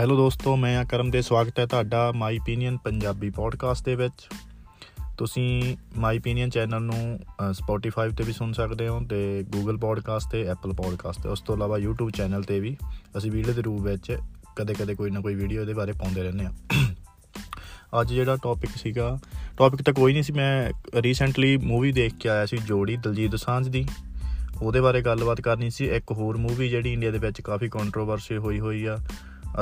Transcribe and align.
Hello 0.00 0.16
ਦੋਸਤੋ, 0.16 0.56
ਮੈਂ 0.56 0.78
ਆ 0.78 0.84
ਕਰਮ 0.84 1.10
ਦੇ 1.10 1.22
ਸਵਾਗਤ 1.22 1.58
ਹੈ 1.58 1.66
ਤੁਹਾਡਾ 1.66 2.12
ਮਾਈ 2.12 2.38
ਓਪੀਨੀਅਨ 2.38 2.76
ਪੰਜਾਬੀ 2.76 3.30
ਪੋਡਕਾਸਟ 3.30 3.84
ਦੇ 3.84 3.94
ਵਿੱਚ। 3.94 4.28
ਤੁਸੀਂ 5.18 5.76
ਮਾਈ 5.98 6.18
ਓਪੀਨੀਅਨ 6.18 6.50
ਚੈਨਲ 6.50 6.82
ਨੂੰ 6.82 7.20
ਸਪੋਟੀਫਾਈ 7.52 8.10
ਤੇ 8.10 8.24
ਵੀ 8.24 8.32
ਸੁਣ 8.32 8.52
ਸਕਦੇ 8.52 8.88
ਹੋ 8.88 9.00
ਤੇ 9.00 9.44
ਗੂਗਲ 9.48 9.76
ਪੋਡਕਾਸਟ 9.76 10.30
ਤੇ 10.30 10.42
ਐਪਲ 10.42 10.72
ਪੋਡਕਾਸਟ 10.72 11.22
ਤੇ। 11.22 11.28
ਉਸ 11.28 11.40
ਤੋਂ 11.40 11.56
ਇਲਾਵਾ 11.56 11.78
YouTube 11.78 12.10
ਚੈਨਲ 12.10 12.42
ਤੇ 12.42 12.60
ਵੀ 12.60 12.76
ਅਸੀਂ 13.18 13.32
ਵੀਡੀਓ 13.32 13.52
ਦੇ 13.52 13.62
ਰੂਪ 13.62 13.80
ਵਿੱਚ 13.80 14.18
ਕਦੇ-ਕਦੇ 14.56 14.94
ਕੋਈ 14.94 15.10
ਨਾ 15.10 15.20
ਕੋਈ 15.20 15.34
ਵੀਡੀਓ 15.34 15.60
ਇਹਦੇ 15.60 15.74
ਬਾਰੇ 15.74 15.92
ਪਾਉਂਦੇ 15.92 16.22
ਰਹਿੰਦੇ 16.22 16.44
ਆ 16.44 16.52
ਅੱਜ 18.00 18.14
ਜਿਹੜਾ 18.14 18.36
ਟੌਪਿਕ 18.42 18.70
ਸੀਗਾ 18.70 19.18
ਟੌਪਿਕ 19.56 19.82
ਤਾਂ 19.82 19.94
ਕੋਈ 19.94 20.12
ਨਹੀਂ 20.12 20.22
ਸੀ, 20.22 20.32
ਮੈਂ 20.32 20.72
ਰੀਸੈਂਟਲੀ 20.96 21.56
ਮੂਵੀ 21.56 21.92
ਦੇਖ 21.92 22.14
ਕੇ 22.14 22.28
ਆਇਆ 22.28 22.46
ਸੀ 22.46 22.56
ਜੋੜੀ 22.56 22.96
ਦਲਜੀਤ 22.96 23.30
ਦੋਸਾਂਝ 23.30 23.68
ਦੀ। 23.68 23.86
ਉਹਦੇ 24.62 24.80
ਬਾਰੇ 24.80 25.02
ਗੱਲਬਾਤ 25.02 25.40
ਕਰਨੀ 25.40 25.70
ਸੀ। 25.70 25.86
ਇੱਕ 25.86 26.12
ਹੋਰ 26.12 26.36
ਮੂਵੀ 26.36 26.68
ਜਿਹੜੀ 26.68 26.92
ਇੰਡੀਆ 26.92 27.10
ਦੇ 27.10 27.18
ਵਿੱਚ 27.18 27.40
ਕਾਫੀ 27.40 27.68
ਕੰਟਰੋਵਰਸੀ 27.68 28.36
ਹੋਈ 28.36 28.60
ਹੋਈ 28.60 28.84
ਆ। 28.84 28.98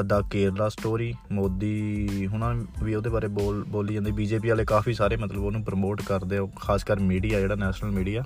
ਦਾ 0.06 0.20
ਕੇਰਲਾ 0.20 0.68
ਸਟੋਰੀ 0.68 1.14
ਮੋਦੀ 1.32 2.08
ਹੁਣਾਂ 2.32 2.54
ਵੀ 2.84 2.94
ਉਹਦੇ 2.94 3.10
ਬਾਰੇ 3.10 3.28
ਬੋਲ, 3.28 3.64
ਬੋਲੀ 3.64 3.94
ਜਾਂਦੀ, 3.94 4.10
ਬੀਜੇਪੀ 4.10 4.48
ਵਾਲੇ 4.48 4.64
ਕਾਫੀ 4.64 4.94
ਸਾਰੇ 4.94 5.16
ਮਤਲਬ 5.16 5.44
ਉਹਨੂੰ 5.44 5.64
ਪ੍ਰਮੋਟ 5.64 6.02
ਕਰਦੇ 6.02 6.38
ਆ, 6.38 6.48
ਖਾਸ 6.56 6.84
ਕਰ 6.84 7.00
ਮੀਡੀਆ 7.00 7.40
ਜਿਹੜਾ 7.40 7.54
ਨੈਸ਼ਨਲ 7.54 7.90
ਮੀਡੀਆ 7.90 8.24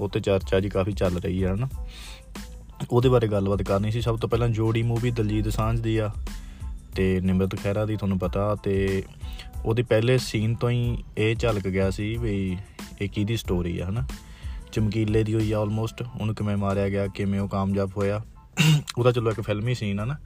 ਉਹ 0.00 0.08
ਤੇ 0.08 0.20
ਚਰਚਾ 0.20 0.60
ਜੀ 0.60 0.68
ਕਾਫੀ 0.68 0.92
ਚੱਲ 0.92 1.18
ਰਹੀ 1.18 1.44
ਹੈ 1.44 1.54
ਹਨਾ। 1.54 1.68
ਉਹਦੇ 2.90 3.08
ਬਾਰੇ 3.08 3.28
ਗੱਲਬਾਤ 3.28 3.62
ਕਰਨੀ 3.62 3.90
ਸੀ, 3.90 4.00
ਸਭ 4.00 4.18
ਤੋਂ 4.18 4.28
ਪਹਿਲਾਂ 4.28 4.48
ਜੋੜੀ 4.48 4.82
ਮੂਵੀ 4.82 5.10
ਦਲਜੀਤ 5.10 5.48
ਸਾਂਝ 5.48 5.80
ਦੀ 5.80 5.96
ਆ, 5.96 6.10
ਤੇ 6.94 7.20
ਨਿਮਰਤ 7.20 7.56
ਖਹਿਰਾ 7.56 7.84
ਦੀ 7.84 7.96
ਤੁਹਾਨੂੰ 7.96 8.18
ਪਤਾ, 8.18 8.54
ਤੇ 8.54 9.02
ਉਹਦੇ 9.64 9.82
ਪਹਿਲੇ 9.82 10.18
ਸੀਨ 10.18 10.54
ਤੋਂ 10.54 10.70
ਹੀ 10.70 11.04
ਇਹ 11.18 11.36
ਝਲਕ 11.36 11.68
ਗਿਆ 11.68 11.90
ਸੀ 11.90 12.16
ਵੀ 12.16 12.56
ਇਹ 13.02 13.08
ਕਿਹਦੀ 13.08 13.36
ਸਟੋਰੀ 13.36 13.78
ਆ, 13.78 13.86
ਹਨਾ। 13.88 14.02
ਚਮਕੀਲੇ 14.72 15.24
ਦੀ 15.24 15.34
ਹੋਈ 15.34 15.52
ਆ 15.52 15.60
ਆਲਮੋਸਟ 15.60 16.02
ਉਹਨੂੰ 16.20 16.34
ਕਿਵੇਂ 16.34 16.56
ਮਾਰਿਆ 16.56 16.88
ਗਿਆ, 16.88 17.06
ਕਿਵੇਂ 17.06 17.40
ਉਹ 17.40 17.48
ਕਾਮਯਾਬ 17.48 17.90
ਹੋਇਆ। 17.96 18.20
ਉਹਦਾ 18.98 19.12
ਚਲੋ 19.12 19.30
ਇੱਕ 19.30 19.40
ਫਿਲਮੀ 19.40 19.74
ਸੀਨ 19.74 20.00
ਆ 20.00 20.04
ਨਾ। 20.04 20.16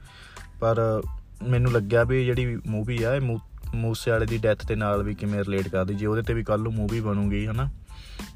ਪਰ 0.59 1.01
ਮੈਨੂੰ 1.49 1.71
ਲੱਗਿਆ 1.71 2.03
ਵੀ 2.03 2.25
ਜਿਹੜੀ 2.25 2.61
ਮੂਵੀ 2.67 3.03
ਆ, 3.03 3.15
ਇਹ 3.15 3.37
ਮੂਸੇ 3.75 4.11
ਵਾਲੇ 4.11 4.25
ਦੀ 4.25 4.37
ਡੈਥ 4.37 4.67
ਦੇ 4.67 4.75
ਨਾਲ 4.75 5.03
ਵੀ 5.03 5.15
ਕਿਵੇਂ 5.15 5.39
ਰਿਲੇਟ 5.39 5.67
ਕਰਦੀ, 5.67 5.93
ਜੇ 5.93 6.05
ਉਹਦੇ 6.05 6.21
ਤੇ 6.21 6.33
ਵੀ 6.33 6.43
ਕੱਲ 6.43 6.59
ਨੂੰ 6.59 6.73
ਮੂਵੀ 6.73 6.99
ਬਣੂਗੀ, 6.99 7.47
ਹਨਾ, 7.47 7.69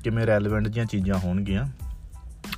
ਕਿਵੇਂ 0.03 0.27
ਰੈਲੇਵੈਂਟ 0.27 0.67
ਜੀਆਂ 0.67 0.85
ਚੀਜ਼ਾਂ 0.85 1.15
ਹੋਣਗੀਆਂ, 1.15 1.65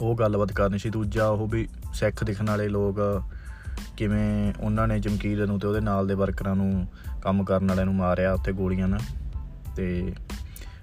ਉਹ 0.02 0.16
ਗੱਲਬਾਤ 0.16 0.52
ਕਰਨੀ 0.52 0.78
ਸੀ। 0.78 0.90
ਦੂਜਾ 0.90 1.28
ਉਹ 1.28 1.48
ਵੀ 1.48 1.68
ਸਿੱਖ 1.94 2.24
ਦਿਖਣ 2.24 2.46
ਵਾਲੇ 2.48 2.68
ਲੋਕ 2.68 3.24
ਕਿਵੇਂ 3.98 4.54
ਉਹਨਾਂ 4.60 4.88
ਨੇ 4.88 5.00
ਜਮਕੀਰ 5.00 5.48
ਨੂੰ 5.48 5.60
ਤੇ 5.60 5.68
ਉਹਦੇ 5.68 5.80
ਨਾਲ 5.80 6.08
ਦੇ 6.08 6.14
ਵਰਕਰਾਂ 6.14 6.56
ਨੂੰ 6.56 6.88
ਕੰਮ 7.22 7.44
ਕਰਨ 7.44 7.68
ਵਾਲਿਆਂ 7.68 7.86
ਨੂੰ 7.86 7.96
ਮਾਰਿਆ 7.96 8.34
ਉੱਥੇ 8.34 8.52
ਗੋਲੀਆਂ 8.52 8.88
ਨਾਲ। 8.88 9.00
ਤੇ 9.76 10.14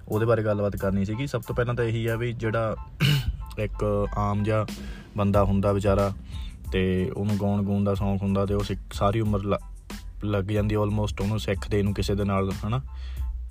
ਉਹਦੇ 0.08 0.26
ਬਾਰੇ 0.26 0.44
ਗੱਲਬਾਤ 0.44 0.76
ਕਰਨੀ 0.76 1.04
ਸੀਗੀ। 1.04 1.26
ਸਭ 1.26 1.42
ਤੋਂ 1.42 1.56
ਪਹਿਲਾਂ 1.56 1.74
ਤਾਂ 1.74 1.84
ਇਹੀ 1.84 2.06
ਆ 2.06 2.16
ਵੀ 2.16 2.32
ਜਿਹੜਾ 2.32 2.76
ਇੱਕ 3.58 4.06
ਆਮ 4.18 4.42
ਜਿਹਾ 4.42 4.66
ਬੰਦਾ 5.16 5.44
ਹੁੰਦਾ 5.44 5.72
ਵਿਚਾਰਾ 5.72 6.12
ਤੇ 6.72 7.10
ਉਹਨੂੰ 7.16 7.36
ਗਾਉਣ 7.40 7.62
ਗੂਣ 7.62 7.84
ਦਾ 7.84 7.94
ਸ਼ੌਂਕ 7.94 8.22
ਹੁੰਦਾ 8.22 8.46
ਤੇ 8.46 8.54
ਉਹ 8.54 8.64
ਸਾਰੀ 8.92 9.20
ਉਮਰ 9.20 9.58
ਲੱਗ 10.24 10.44
ਜਾਂਦੀ 10.44 10.74
ਆਲਮੋਸਟ 10.74 11.20
ਉਹਨੂੰ 11.20 11.40
ਸਿੱਖਦੇ 11.40 11.82
ਨੂੰ 11.82 11.94
ਕਿਸੇ 11.94 12.14
ਦੇ 12.14 12.24
ਨਾਲ, 12.24 12.52
ਹਨਾ? 12.66 12.80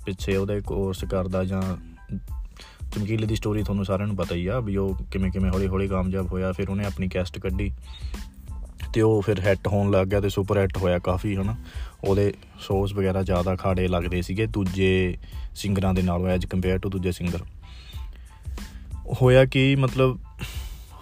ਪਿੱਛੇ 0.06 0.36
ਉਹਦੇ 0.36 0.60
ਕੋਰਸ 0.60 1.04
ਕਰਦਾ 1.04 1.44
ਜਾਂ 1.44 1.62
ਚਮਕੀਲੇ 2.92 3.26
ਦੀ 3.26 3.36
ਸਟੋਰੀ 3.36 3.62
ਤੁਹਾਨੂੰ 3.62 3.84
ਸਾਰਿਆਂ 3.84 4.06
ਨੂੰ 4.06 4.16
ਪਤਾ 4.16 4.34
ਹੀ 4.34 4.46
ਆ 4.46 4.60
ਵੀ 4.60 4.76
ਉਹ 4.76 4.94
ਕਿਵੇਂ 5.10 5.30
ਕਿਵੇਂ 5.30 5.50
ਹੌਲੀ 5.50 5.66
ਹੌਲੀ 5.66 5.88
ਕਾਮਯਾਬ 5.88 6.26
ਹੋਇਆ, 6.32 6.52
ਫਿਰ 6.52 6.70
ਉਹਨੇ 6.70 6.84
ਆਪਣੀ 6.84 7.08
ਕੈਸਟ 7.08 7.38
ਕੱਢੀ 7.38 7.72
ਤੇ 8.94 9.00
ਉਹ 9.00 9.22
ਫਿਰ 9.22 9.40
ਹਿੱਟ 9.40 9.68
ਹੋਣ 9.68 9.90
ਲੱਗ 9.90 10.06
ਗਿਆ 10.06 10.20
ਤੇ 10.20 10.28
ਸੁਪਰ 10.28 10.58
ਹਿੱਟ 10.58 10.76
ਹੋਇਆ 10.76 10.98
ਕਾਫੀ, 10.98 11.36
ਹਨਾ? 11.36 11.56
ਉਹਦੇ 12.04 12.34
ਸ਼ੋਜ਼ 12.60 12.94
ਵਗੈਰਾ 12.94 13.22
ਜ਼ਿਆਦਾ 13.22 13.56
ਖਾੜੇ 13.56 13.88
ਲੱਗਦੇ 13.88 14.22
ਸੀਗੇ, 14.22 14.46
ਦੂਜੇ 14.46 15.16
ਸਿੰਗਰਾਂ 15.54 15.94
ਦੇ 15.94 16.02
ਨਾਲੋਂ 16.02 16.28
ਐਜ 16.28 16.46
ਕੰਪੇਅਰ 16.46 16.78
ਟੂ 16.78 16.90
ਦੂਜੇ 16.90 17.12
ਸਿੰਗਰ 17.12 17.40
ਹੋਇਆ 19.22 19.44
ਕਿ 19.44 19.76
ਮਤਲਬ, 19.76 20.18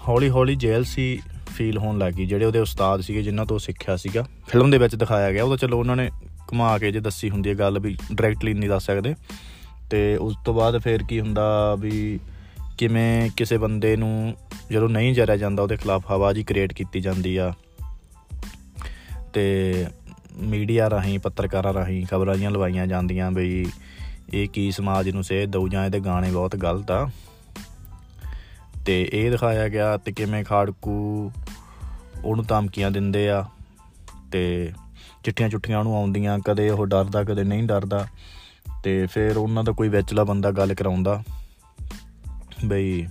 ਹੌਲੀ 0.09 0.31
ਹੌਲੀ 0.31 0.57
ਜੇਲ 0.57 0.85
ਸੀ 0.85 1.21
ਫੀਲ 1.59 1.79
ਹੋਣ 1.79 1.99
ਲੱਗੀ 1.99 2.27
ਜਿਹੜੇ 2.27 2.45
ਉਹਦੇ 2.45 2.59
ਉਸਤਾਦ 2.59 3.01
ਸੀਗੇ, 3.01 3.23
ਜਿਨ੍ਹਾਂ 3.23 3.47
ਤੋਂ 3.47 3.59
ਸਿੱਖਿਆ 3.59 3.97
ਸੀਗਾ 3.97 4.27
ਫਿਲਮ 4.49 4.71
ਦੇ 4.71 4.79
ਵਿੱਚ 4.79 4.95
ਦਿਖਾਇਆ 4.95 5.33
ਗਿਆ। 5.33 5.45
ਉਹ 5.45 5.49
ਤਾਂ 5.49 5.57
ਚਲੋ 5.57 5.79
ਉਹਨਾਂ 5.79 5.97
ਨੇ 5.97 6.11
ਘੁਮਾ 6.53 6.79
ਕੇ 6.79 6.93
ਜੇ 6.93 7.01
ਦੱਸੀ 7.01 7.31
ਹੁੰਦੀ 7.31 7.51
ਹੈ 7.51 7.55
ਗੱਲ 7.55 7.79
ਵੀ 7.79 7.97
ਡਾਇਰੈਕਟਲੀ 8.13 8.55
ਨਹੀਂ 8.55 8.71
ਦੱਸ 8.71 8.87
ਸਕਦੇ। 8.87 9.15
ਤੇ 9.91 10.17
ਉਸ 10.17 10.35
ਤੋਂ 10.45 10.55
ਬਾਅਦ 10.55 10.79
ਫੇਰ 10.79 11.03
ਕੀ 11.09 11.21
ਹੁੰਦਾ 11.21 11.75
ਵੀ 11.75 12.21
ਕਿਵੇਂ 12.79 13.31
ਕਿਸੇ 13.37 13.59
ਬੰਦੇ 13.59 13.97
ਨੂੰ 13.97 14.35
ਜਦੋਂ 14.73 14.89
ਨਹੀਂ 14.89 15.15
ਜਰਿਆ 15.15 15.37
ਜਾਂਦਾ 15.37 15.63
ਉਹਦੇ 15.63 15.77
ਖਿਲਾਫ 15.77 16.13
ਆਵਾਜ਼ 16.13 16.39
ਹੀ 16.39 16.45
ਕ੍ਰੀਏਟ 16.45 16.73
ਕੀਤੀ 16.73 17.01
ਜਾਂਦੀ 17.01 17.37
ਆ। 17.37 17.53
ਤੇ 19.33 19.75
ਮੀਡੀਆ 20.37 20.91
ਰਾਹੀਂ, 20.91 21.19
ਪੱਤਰਕਾਰਾਂ 21.19 21.75
ਰਾਹੀਂ 21.75 22.07
ਖਬਰਾਂ 22.07 22.35
ਜੀਆਂ 22.35 22.51
ਲਵਾਈਆਂ 22.51 22.87
ਜਾਂਦੀਆਂ 22.87 23.31
ਬਈ 23.31 23.67
ਇਹ 24.35 24.49
ਕੀ 24.49 24.71
ਸਮਾਜ 24.71 25.11
ਨੂੰ 25.11 25.25
ਸੇਧ 25.25 25.51
ਦਊ 25.51 25.69
ਜਾਂ 25.69 25.87
ਇਹਦੇ 25.87 26.01
ਗਾਣੇ 26.01 26.31
ਬਹੁਤ 26.31 26.57
ਗਲਤ 26.57 26.91
ਆ। 26.91 27.11
ਤੇ 28.89 29.11
ਇਹ 29.13 29.31
ਦਿਖਾਇਆ 29.31 29.69
ਗਿਆ 29.69 29.97
ਤੇ 29.97 30.13
ਕਿਵੇਂ 30.13 30.45
ਖਾੜਕੂ 30.45 31.31
ਉਹਨੂੰ 32.25 32.45
ਧਮਕੀਆਂ 32.45 32.91
ਦਿੰਦੇ 32.91 33.29
ਆ 33.31 33.45
ਤੇ 34.33 34.73
ਚਿੱਠੀਆਂ 35.25 35.49
ਚੁੱਠੀਆਂ 35.49 35.79
ਉਹਨੂੰ 35.79 35.97
ਆਉਂਦੀਆਂ, 35.97 36.39
ਕਦੇ 36.39 36.71
ਉਹ 36.71 36.87
ਡਰਦਾ, 36.87 37.25
ਕਦੇ 37.25 37.45
ਨਹੀਂ 37.45 37.63
ਡਰਦਾ 37.63 38.07
ਤੇ 38.85 39.07
ਫਿਰ 39.07 39.37
ਉਹਨਾਂ 39.37 39.65
ਦਾ 39.65 39.73
ਕੋਈ 39.73 39.89
ਵਿਚਲਾ 39.89 40.25
ਬੰਦਾ 40.25 40.51
ਗੱਲ 40.51 40.75
ਕਰਾਉਂਦਾ 40.75 41.23
ਬਈ 42.65 43.07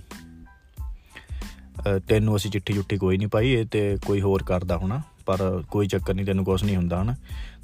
ਤੈਨੂੰ 2.08 2.36
ਅਸੀਂ 2.36 2.50
ਚਿੱਠੀ 2.50 2.74
ਚੁੱਠੀ 2.74 2.96
ਕੋਈ 2.96 3.18
ਨਹੀਂ 3.18 3.28
ਪਾਈ, 3.28 3.52
ਇਹ 3.52 3.66
ਤੇ 3.66 3.96
ਕੋਈ 4.06 4.20
ਹੋਰ 4.20 4.42
ਕਰਦਾ 4.42 4.76
ਹੋਣਾ, 4.76 5.00
ਪਰ 5.26 5.62
ਕੋਈ 5.70 5.86
ਚੱਕਰ 5.86 6.14
ਨਹੀਂ, 6.14 6.26
ਤੈਨੂੰ 6.26 6.44
ਕੁਝ 6.44 6.64
ਨਹੀਂ 6.64 6.76
ਹੁੰਦਾ, 6.76 7.02
ਹਨ? 7.02 7.14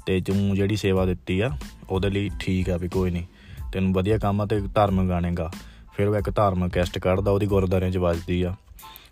ਤੇ 0.05 0.21
ਤੂੰ 0.21 0.55
ਜਿਹੜੀ 0.55 0.75
ਸੇਵਾ 0.75 1.05
ਦਿੱਤੀ 1.05 1.39
ਆ, 1.39 1.51
ਉਹਦੇ 1.89 2.09
ਲਈ 2.09 2.29
ਠੀਕ 2.39 2.69
ਆ 2.69 2.77
ਵੀ 2.77 2.87
ਕੋਈ 2.87 3.11
ਨਹੀਂ। 3.11 3.25
ਤੈਨੂੰ 3.73 3.93
ਵਧੀਆ 3.93 4.17
ਕੰਮ 4.17 4.41
ਆ 4.41 4.45
ਤੇ 4.45 4.61
ਧਰਮ 4.61 5.07
ਗਾਣੇਗਾ। 5.09 5.51
ਫਿਰ 5.95 6.07
ਉਹ 6.07 6.15
ਇੱਕ 6.15 6.35
ਧਾਰਮਿਕ 6.35 6.73
ਕੈਸਟ 6.73 6.99
ਕੱਢਦਾ, 6.99 7.31
ਉਹਦੀ 7.31 7.45
ਗੁਰਦਾਰਿਆਂ 7.45 7.91
'ਚ 7.91 7.97
ਵੱਜਦੀ 7.97 8.43
ਆ। 8.43 8.55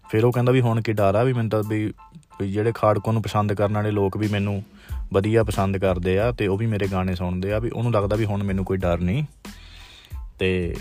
ਫਿਰ 0.09 0.25
ਉਹ 0.25 0.31
ਕਹਿੰਦਾ 0.31 0.51
ਵੀ 0.51 0.61
ਹੁਣ 0.61 0.81
ਕੀ 0.81 0.93
ਡਰ 0.93 1.15
ਆ 1.15 1.23
ਵੀ 1.23 1.33
ਮੈਨੂੰ 1.33 1.49
ਤਾਂ 1.49 1.63
ਵੀ 1.67 1.93
ਜਿਹੜੇ 2.47 2.71
ਖਾੜਕੋ 2.75 3.11
ਨੂੰ 3.11 3.21
ਪਸੰਦ 3.21 3.53
ਕਰਨ 3.53 3.73
ਵਾਲੇ 3.73 3.91
ਲੋਕ 3.91 4.17
ਵੀ 4.17 4.27
ਮੈਨੂੰ 4.27 4.63
ਵਧੀਆ 5.13 5.43
ਪਸੰਦ 5.43 5.77
ਕਰਦੇ 5.77 6.19
ਆ 6.19 6.31
ਤੇ 6.31 6.47
ਉਹ 6.47 6.57
ਵੀ 6.57 6.65
ਮੇਰੇ 6.65 6.87
ਗਾਣੇ 6.87 7.15
ਸੁਣਦੇ 7.15 7.53
ਆ, 7.53 7.59
ਵੀ 7.59 7.69
ਉਹਨੂੰ 7.69 7.91
ਲੱਗਦਾ 7.91 8.15
ਵੀ 8.15 8.25
ਹੁਣ 8.25 8.43
ਮੈਨੂੰ 8.43 8.65
ਕੋਈ 8.65 8.77
ਡਰ 8.77 8.97
ਨਹੀਂ। 8.97 9.23
ਤੇ 10.39 10.75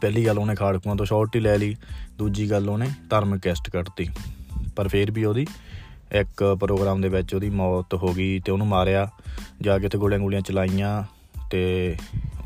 ਪਹਿਲੀ 0.00 0.26
ਗੱਲ 0.26 0.38
ਉਹਨੇ 0.38 0.54
ਖਾੜਕੂਆਂ 0.54 0.96
ਤੋਂ 0.96 1.06
ਸ਼ਾਰਟ 1.06 1.36
ਹੀ 1.36 1.40
ਲੈ 1.40 1.58
ਲਈ, 1.58 1.76
ਦੂਜੀ 2.18 2.50
ਗੱਲ 2.50 2.68
ਉਹਨੇ 2.68 2.86
ਧਰਮਿਕ 3.10 3.40
ਕੈਸਟ 3.42 3.70
ਕੱਢਤੀ। 3.70 4.08
ਪਰ 4.76 4.88
ਫਿਰ 4.88 5.10
ਵੀ 5.10 5.24
ਉਹਦੀ 5.24 5.46
ਇੱਕ 6.12 6.56
ਪ੍ਰੋਗਰਾਮ 6.60 7.00
ਦੇ 7.00 7.08
ਵਿੱਚ 7.08 7.34
ਉਹਦੀ 7.34 7.50
ਮੌਤ 7.50 7.94
ਹੋ 7.94 8.14
ਗਈ 8.14 8.38
ਤੇ 8.38 8.52
ਉਹਨੂੰ 8.52 8.66
ਮਾਰਿਆ, 8.66 9.10
ਜਾ 9.60 9.78
ਕੇ 9.78 9.88
ਤੇ 9.88 9.98
ਗੋਲੀਆਂ 9.98 10.20
ਗੋਲੀਆਂ 10.20 10.40
ਚਲਾਈਆਂ 10.40 11.04
ਤੇ 11.50 11.96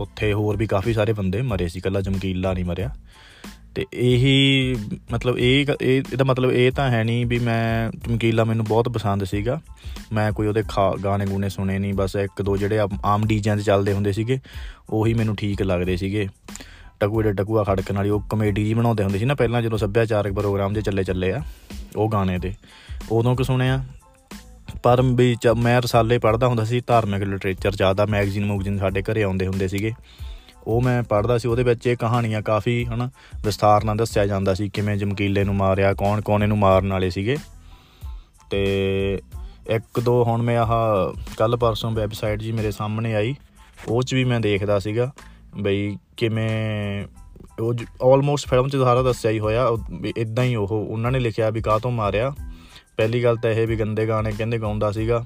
ਉੱਥੇ 0.01 0.33
ਹੋਰ 0.33 0.57
ਵੀ 0.57 0.67
ਕਾਫੀ 0.67 0.93
ਸਾਰੇ 0.93 1.12
ਬੰਦੇ 1.12 1.43
ਮਰੇ 1.43 1.69
ਸੀ 1.69 1.81
ਕੱਲਾ 1.81 2.01
ਜਮਕੀਲਾ 2.01 2.53
ਨਹੀਂ 2.53 2.65
ਮਰਿਆ। 2.65 2.91
ਤੇ 3.75 3.84
ਇਹੀ 3.93 4.77
ਮਤਲਬ 5.12 5.39
ਇਹ 5.39 5.67
ਇਹਦਾ 5.81 6.25
ਮਤਲਬ 6.25 6.53
ਇਹ 6.53 6.71
ਤਾਂ 6.73 6.89
ਹੈ 6.91 7.03
ਨਹੀਂ 7.05 7.27
ਵੀ 7.27 7.39
ਮੈਂ 7.39 7.91
ਚਮਕੀਲਾ 8.06 8.45
ਮੈਨੂੰ 8.45 8.65
ਬਹੁਤ 8.65 8.89
ਪਸੰਦ 8.89 9.25
ਸੀਗਾ। 9.25 9.61
ਮੈਂ 10.12 10.31
ਕੋਈ 10.33 10.47
ਉਹਦੇ 10.47 10.62
ਗਾਣੇ 11.05 11.27
ਗੂਨੇ 11.27 11.49
ਸੁਣੇ 11.49 11.79
ਨਹੀਂ, 11.79 11.95
ਬਸ 11.95 12.17
ਇੱਕ 12.17 12.43
ਦੋ 12.43 12.56
ਜਿਹੜੇ 12.56 12.79
ਆਮ 13.05 13.27
ਡੀਜਿਆਂ 13.27 13.56
ਤੇ 13.56 13.62
ਚੱਲਦੇ 13.62 13.93
ਹੁੰਦੇ 13.93 14.12
ਸੀਗੇ, 14.12 14.39
ਉਹੀ 14.91 15.15
ਮੈਨੂੰ 15.15 15.37
ਠੀਕ 15.37 15.62
ਲੱਗਦੇ 15.62 15.97
ਸੀਗੇ। 15.97 16.29
ਟਕੂ 17.01 17.23
ਦੇ 17.23 17.33
ਟਕੂਆ 17.33 17.65
ਖੜਕਣ 17.65 17.97
ਵਾਲੀ 17.97 18.11
ਉਹ 18.11 18.21
ਕਮੇਡੀ 18.31 18.65
ਜੀ 18.65 18.75
ਬਣਾਉਂਦੇ 18.75 19.05
ਹੁੰਦੇ 19.05 19.19
ਸੀ 19.19 19.25
ਨਾ, 19.25 19.35
ਪਹਿਲਾਂ 19.35 19.62
ਜਦੋਂ 19.62 19.79
ਸੱਭਿਆਚਾਰਕ 19.79 20.33
ਪ੍ਰੋਗਰਾਮ 20.33 20.73
ਦੇ 20.73 20.83
ਚੱਲੇ 20.83 21.05
ਚੱਲੇ 21.05 21.33
ਆ, 21.33 21.43
ਉਹ 21.97 22.09
ਗਾਣੇ 22.11 22.39
ਤੇ 22.39 22.53
ਉਦੋਂ 23.11 23.37
ਕਿ 23.37 23.45
ਸੁਣਿਆ 23.45 23.85
ਪਰ 24.82 25.03
ਵੀ 25.03 25.37
ਮੈਂ 25.56 25.82
ਰਸਾਲੇ 25.82 26.19
ਪੜ੍ਹਦਾ 26.19 26.47
ਹੁੰਦਾ 26.47 26.64
ਸੀ, 26.64 26.81
ਧਾਰਮਿਕ 26.81 27.22
ਲਿਟਰੇਚਰ 27.22 27.72
ਜ਼ਿਆਦਾ 27.72 28.06
ਮੈਗਜ਼ੀਨ 28.06 28.44
ਮੂਗਜ਼ੀਨ 28.44 28.78
ਸਾਡੇ 28.78 29.03
ਘਰੇ 29.03 29.22
ਆਉਂਦੇ 29.22 29.47
ਹੁੰਦੇ 29.47 29.69
ਸੀਗੇ। 29.69 29.92
ਉਹ 30.66 30.81
ਮੈਂ 30.81 31.03
ਪੜ੍ਹਦਾ 31.03 31.38
ਸੀ, 31.38 31.48
ਉਹਦੇ 31.48 31.62
ਵਿੱਚ 31.62 31.87
ਇਹ 31.87 31.97
ਕਹਾਣੀਆਂ 31.97 32.42
ਕਾਫੀ, 32.42 32.84
ਹਨਾ, 32.84 33.10
ਵਿਸਥਾਰ 33.44 33.84
ਨਾਲ 33.84 33.97
ਦੱਸਿਆ 33.97 34.26
ਜਾਂਦਾ 34.26 34.54
ਸੀ, 34.54 34.69
ਕਿਵੇਂ 34.69 34.97
ਜਮਕੀਲੇ 34.97 35.44
ਨੂੰ 35.44 35.54
ਮਾਰਿਆ, 35.54 35.94
ਕੌਣ 35.94 36.20
ਕੌਣ 36.20 36.42
ਇਹਨੂੰ 36.42 36.59
ਮਾਰਨ 36.59 36.92
ਵਾਲੇ 36.92 37.10
ਸੀਗੇ। 37.10 37.37
ਤੇ 38.50 39.22
ਇੱਕ 39.70 40.00
ਦੋ 40.00 40.25
ਹੁਣ 40.25 40.42
ਮੈਂ 40.42 40.59
ਆਹ 40.59 40.75
ਕੱਲ 41.37 41.56
ਪਰਸੋਂ 41.56 41.91
ਵੈਬਸਾਈਟ 41.91 42.41
ਜੀ 42.41 42.53
ਮੇਰੇ 42.53 42.70
ਸਾਹਮਣੇ 42.70 43.14
ਆਈ, 43.14 43.34
ਉਹ 43.88 44.02
'ਚ 44.02 44.14
ਵੀ 44.14 44.25
ਮੈਂ 44.25 44.40
ਦੇਖਦਾ 44.40 44.79
ਸੀਗਾ, 44.79 45.12
ਬਈ 45.56 45.99
ਕਿਵੇਂ 46.17 47.05
ਉਹ 47.61 47.75
ਆਲਮੋਸਟ 48.02 48.49
ਫਿਲਮ 48.49 48.69
'ਚ 48.69 48.76
ਸਾਰਾ 48.76 49.02
ਦੱਸਿਆ 49.02 49.31
ਹੀ 49.31 49.38
ਹੋਇਆ 49.38 49.69
ਇਦਾਂ 50.17 50.44
ਹੀ 50.44 50.55
ਉਹ, 50.56 50.69
ਉਹਨਾਂ 50.69 51.11
ਨੇ 51.11 51.19
ਲਿਖਿਆ 51.19 51.50
ਵੀ 51.50 51.61
ਕਾਹ 51.61 51.79
ਤੋਂ 51.79 51.90
ਮਾਰਿਆ। 51.90 52.34
ਪਹਿਲੀ 52.96 53.25
ਗੱਲ 53.25 53.37
ਤਾਂ 53.37 53.50
ਇਹ 53.50 53.66
ਵੀ 53.66 53.76
ਗੰਦੇ 53.76 54.08
ਗਾਣੇ 54.08 54.32
ਕਹਿੰਦੇ 54.32 54.58
ਗਾਉਂਦਾ 54.58 54.93
ਸੀਗਾ। 54.93 55.25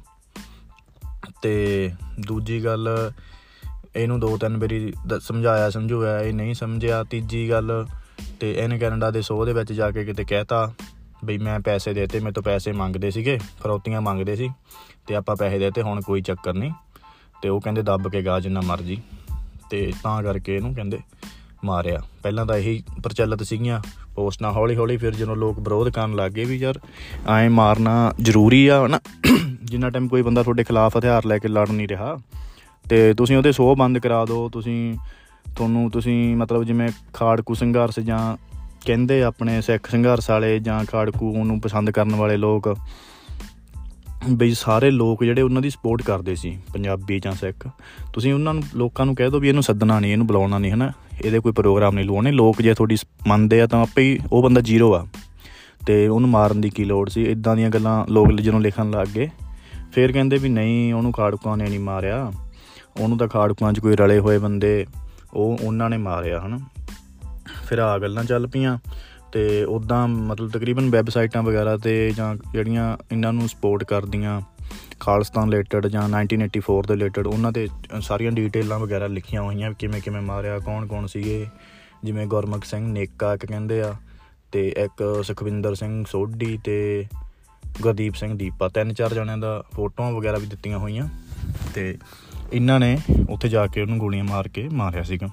ਤੇ 1.43 1.91
ਦੂਜੀ 2.27 2.65
ਗੱਲ, 2.65 3.13
ਇਹਨੂੰ 3.97 4.21
ਦੋ 4.21 4.37
ਤਿੰਨ 4.37 4.57
ਵਾਰੀ 4.57 4.93
ਸਮਝਾਇਆ 5.21 5.71
ਸਮਝਾਇਆ 5.71 6.21
ਇਹ 6.21 6.35
ਨਹੀਂ 6.35 6.55
ਸਮਝਿਆ। 6.55 7.05
ਤੀਜੀ 7.05 7.51
ਗੱਲ, 7.51 7.87
ਤੇ 8.41 8.53
ਇਹਨੇ 8.53 8.79
ਕੈਨੇਡਾ 8.79 9.11
ਦੇ 9.11 9.23
ਸ਼ੋਅ 9.23 9.47
ਦੇ 9.47 9.53
ਵਿੱਚ 9.53 9.73
ਜਾ 9.73 9.91
ਕੇ 9.91 10.05
ਕਿਤੇ 10.05 10.25
ਕਹਿਤਾ 10.25 10.73
ਬਈ 11.25 11.39
ਮੈਂ 11.39 11.61
ਪੈਸੇ 11.61 11.95
ਦੇਤੇ, 11.95 12.21
ਮੇਰੇ 12.21 12.33
ਤੋਂ 12.33 12.43
ਪੈਸੇ 12.43 12.73
ਮੰਗਦੇ 12.73 13.11
ਸੀਗੇ, 13.11 13.39
ਫਰੋਤੀਆਂ 13.63 14.01
ਮੰਗਦੇ 14.01 14.37
ਸੀ, 14.37 14.51
ਤੇ 15.07 15.17
ਆਪਾਂ 15.17 15.37
ਪੈਸੇ 15.37 15.59
ਦੇਤੇ, 15.59 15.83
ਹੁਣ 15.83 16.01
ਕੋਈ 16.01 16.21
ਚੱਕਰ 16.21 16.55
ਨਹੀਂ। 16.55 16.73
ਤੇ 17.43 17.49
ਉਹ 17.49 17.61
ਕਹਿੰਦੇ 17.61 17.83
ਦੱਬ 17.83 18.11
ਕੇ 18.11 18.23
ਗਾ 18.23 18.41
ਜਿੰਨਾ 18.41 18.61
ਮਰਜ਼ੀ। 18.61 19.03
ਤੇ 19.71 19.93
ਤਾਂ 20.03 20.23
ਕਰਕੇ 20.23 20.57
ਇਹਨੂੰ 20.57 20.75
ਕਹਿੰਦੇ 20.75 20.99
ਮਾਰਿਆ। 21.65 22.03
ਪਹਿਲਾਂ 22.23 22.47
ਤਾਂ 22.47 22.57
ਇਹੀ 22.57 22.83
ਪ੍ਰਚਲਿਤ 23.05 23.43
ਸੀਗੀਆਂ, 23.43 23.81
ਪੋਸਟਾਂ 24.15 24.53
ਹੌਲੀ 24.53 24.77
ਹੌਲੀ 24.77 24.97
ਫਿਰ 24.97 25.15
ਜਦੋਂ 25.15 25.37
ਲੋਕ 25.37 25.59
ਵਿਰੋਧ 25.59 25.89
ਕਰਨ 25.89 26.17
ਲੱਗੇ 26.17 26.45
ਵੀ 26.45 26.57
ਯਾਰ 26.57 26.81
ਐ 27.29 27.49
ਮਾਰਨਾ 27.49 28.13
ਜ਼ਰੂਰੀ 28.23 28.67
ਆ, 28.67 28.87
ਹਨਾ? 28.87 29.01
ਜਿੰਨਾ 29.65 29.91
ਟਾਈਮ 29.91 30.09
ਕੋਈ 30.09 30.23
ਬੰਦਾ 30.23 30.43
ਤੁਹਾਡੇ 30.43 30.65
ਖਿਲਾਫ 30.65 30.97
ਹਥਿਆਰ 30.99 31.27
ਲੈ 31.27 31.39
ਕੇ 31.39 31.49
ਲੜ 31.49 31.71
ਨਹੀਂ 31.71 31.89
ਰਿਹਾ, 31.89 32.19
ਤੇ 32.89 33.15
ਤੁਸੀਂ 33.15 33.37
ਉਹਦੇ 33.37 33.53
ਸੋਹ 33.53 33.77
ਬੰਦ 33.77 33.99
ਕਰਾ 33.99 34.25
ਦਿਓ 34.25 34.49
ਤੁਸੀਂ, 34.49 34.95
ਤੁਹਾਨੂੰ 35.57 35.91
ਤੁਸੀਂ 35.91 36.37
ਮਤਲਬ 36.37 36.65
ਜਿਵੇਂ 36.65 36.89
ਖਾੜਕੂ 37.13 37.55
ਸੰਘਰਸ਼ 37.55 38.01
ਜਾਂ 38.01 38.37
ਕਹਿੰਦੇ 38.87 39.23
ਆਪਣੇ 39.23 39.61
ਸਿੱਖ 39.61 39.91
ਸੰਘਰਸ਼ 39.91 40.31
ਵਾਲੇ 40.31 40.59
ਜਾਂ 40.59 40.85
ਖਾੜਕੂ 40.85 41.45
ਨੂੰ 41.45 41.61
ਪਸੰਦ 41.61 41.91
ਕਰਨ 41.91 42.15
ਵਾਲੇ 42.15 42.37
ਲੋਕ 42.37 42.77
ਬਈ 44.31 44.55
ਸਾਰੇ 44.55 44.91
ਲੋਕ 44.91 45.25
ਜਿਹੜੇ 45.25 45.43
ਉਹਨਾਂ 45.43 45.63
ਦੀ 45.63 45.71
ਸਪੋਰਟ 45.71 46.03
ਕਰਦੇ 46.03 46.35
ਸੀ, 46.35 46.59
ਪੰਜਾਬੀ 46.73 47.21
ਜਾਂ 47.21 47.33
ਸਿੱਖ, 47.33 47.69
ਤੁਸੀਂ 48.13 48.35
ਉਹਨਾਂ 48.35 48.55
ਨੂੰ, 48.55 48.63
ਲੋਕਾਂ 48.75 49.07
ਨੂੰ 49.07 49.15
ਕਹਿ 49.15 49.31
ਦਿਓ 49.31 49.41
ਵੀ 49.41 49.49
ਇਹਨੂੰ 49.49 49.63
ਸੱਦਣਾ 49.63 50.01
ਨਹੀਂ, 50.01 50.13
ਇਹਨੂੰ 50.13 50.27
ਬੁਲਾਉਣਾ 50.27 50.59
ਨਹੀਂ, 50.59 50.73
ਹਨਾ? 50.73 50.93
ਇਹਦੇ 51.25 51.41
ਕੋਈ 51.41 51.53
ਪ੍ਰੋਗਰਾਮ 51.53 51.95
ਨਹੀਂ 51.95 52.05
ਲਵਾਉਣੇ। 52.05 52.33
ਲੋਕ 52.33 52.63
ਜੇ 52.63 52.75
ਤੁਹਾਡੀ 52.75 52.97
ਮੰਨਦੇ 53.27 53.61
ਆ 53.61 53.67
ਤਾਂ 53.67 53.83
ਆਪੇ 53.83 54.03
ਹੀ 54.03 54.19
ਉਹ 54.33 54.43
ਬੰਦਾ 54.43 54.61
ਜ਼ੀਰੋ 54.61 54.95
ਆ। 54.95 55.07
ਤੇ 55.87 56.09
ਉਹਨੂੰ 56.09 56.31
ਮਾਰਨ 56.31 56.61
ਦੀ 56.61 56.71
ਕੀ 56.71 56.85
ਲੋੜ 56.85 57.11
ਸੀ? 57.11 57.23
ਇਦਾਂ 57.23 57.57
ਦੀਆਂ 57.57 57.71
ਗੱਲਾਂ 57.71 58.07
ਲੋਕ 58.13 58.33
ਜਦੋਂ 58.33 58.61
ਲਿਖਣ 58.61 58.91
ਲੱਗ 58.91 59.09
ਗਏ। 59.09 59.31
ਫਿਰ 59.93 60.13
ਕਹਿੰਦੇ 60.13 60.39
ਵੀ 60.39 60.49
ਨਹੀਂ, 60.49 60.95
ਉਹਨੂੰ 60.95 61.13
ਖਾੜਕੂਆਂ 61.13 61.57
ਨੇ 61.57 61.69
ਨਹੀਂ 61.69 61.81
ਮਾਰਿਆ। 61.81 62.33
ਉਹਨੂੰ 63.01 63.19
ਤਾਂ 63.19 63.29
ਖਾੜਕੂਆਂ 63.29 63.73
'ਚ 63.73 63.81
ਕੋਈ 63.81 63.97
ਰਲੇ 63.97 64.19
ਹੋਏ 64.19 64.39
ਬੰਦੇ 64.39 64.87
ਉਹ 65.35 65.59
ਉਹਨਾਂ 65.63 65.91
ਨੇ 65.91 65.97
ਮਾਰਿਆ, 65.97 66.41
ਹਨਾ? 66.47 66.59
ਫਿਰ 67.67 67.79
ਆ 67.79 67.99
ਗੱਲਾਂ 67.99 68.25
ਚੱਲ 68.25 68.47
ਪਈਆਂ। 68.47 68.79
ਤੇ 69.33 69.65
ਉਦਾਂ 69.65 70.09
ਮਤਲਬ 70.09 70.51
ਤਕਰੀਬਨ 70.51 70.91
ਵੈਬਸਾਈਟਾਂ 70.91 71.43
ਵਗੈਰਾ 71.43 71.77
ਤੇ 71.77 72.13
ਜਾਂ 72.17 72.37
ਜਿਹੜੀਆਂ 72.53 72.97
ਇਹਨਾਂ 73.13 73.33
ਨੂੰ 73.33 73.49
ਸਪੋਰਟ 73.49 73.85
ਕਰਦੀਆਂ 73.85 74.41
ਖਾਲਸਤਾਨ 75.01 75.53
ਰਿਲੇਟਡ 75.53 75.87
ਜਾਂ 75.87 76.09
1984 76.09 76.83
ਦੇ 76.89 76.95
ਰਿਲੇਟਡ 76.95 77.27
ਉਹਨਾਂ 77.27 77.53
ਤੇ 77.53 77.67
ਸਾਰੀਆਂ 78.01 78.33
ਡਿਟੇਲਾਂ 78.33 78.79
ਵਗੈਰਾ 78.79 79.07
ਲਿਖੀਆਂ 79.07 79.43
ਹੋਈਆਂ 79.43 79.73
ਕਿਵੇਂ 79.73 80.01
ਕਿਵੇਂ 80.01 80.23
ਮਾਰਿਆ, 80.23 80.59
ਕੌਣ 80.59 80.87
ਕੌਣ 80.87 81.07
ਸੀਗੇ, 81.07 81.47
ਜਿਵੇਂ 82.05 82.27
ਗੁਰਮੁਖ 82.27 82.65
ਸਿੰਘ 82.65 82.87
ਨੇਕਾ 82.87 83.35
ਇੱਕ 83.35 83.47
ਕਹਿੰਦੇ 83.47 83.81
ਆ, 83.83 83.95
ਤੇ 84.53 84.75
ਇੱਕ 84.77 85.23
ਸੁਖਵਿੰਦਰ 85.25 85.75
ਸਿੰਘ 85.75 86.05
ਸੋਢੀ 86.09 86.59
ਤੇ 86.65 87.07
ਗੁਰਦੀਪ 87.81 88.15
ਸਿੰਘ 88.15 88.39
ਦੀਪਾ, 88.39 88.69
ਤਿੰਨ 88.69 88.93
ਚਾਰ 88.93 89.15
ਜਣਿਆਂ 89.15 89.39
ਦਾ 89.39 89.63
ਫੋਟੋਆਂ 89.75 90.13
ਵਗੈਰਾ 90.13 90.39
ਵੀ 90.39 90.47
ਦਿੱਤੀਆਂ 90.47 90.79
ਹੋਈਆਂ, 90.79 91.09
ਤੇ 91.75 91.99
ਇਹਨਾਂ 92.53 92.81
ਨੇ 92.81 92.99
ਉੱਥੇ 93.31 93.49
ਜਾ 93.49 93.67
ਕੇ 93.67 93.83
ਉਹਨੂੰ 93.83 93.99
ਗੋਲੀਆਂ 93.99 94.25
ਮਾਰ 94.25 94.49
ਕੇ 94.49 94.69
ਮਾਰਿਆ 94.69 95.03
ਸੀਗਾ। 95.03 95.29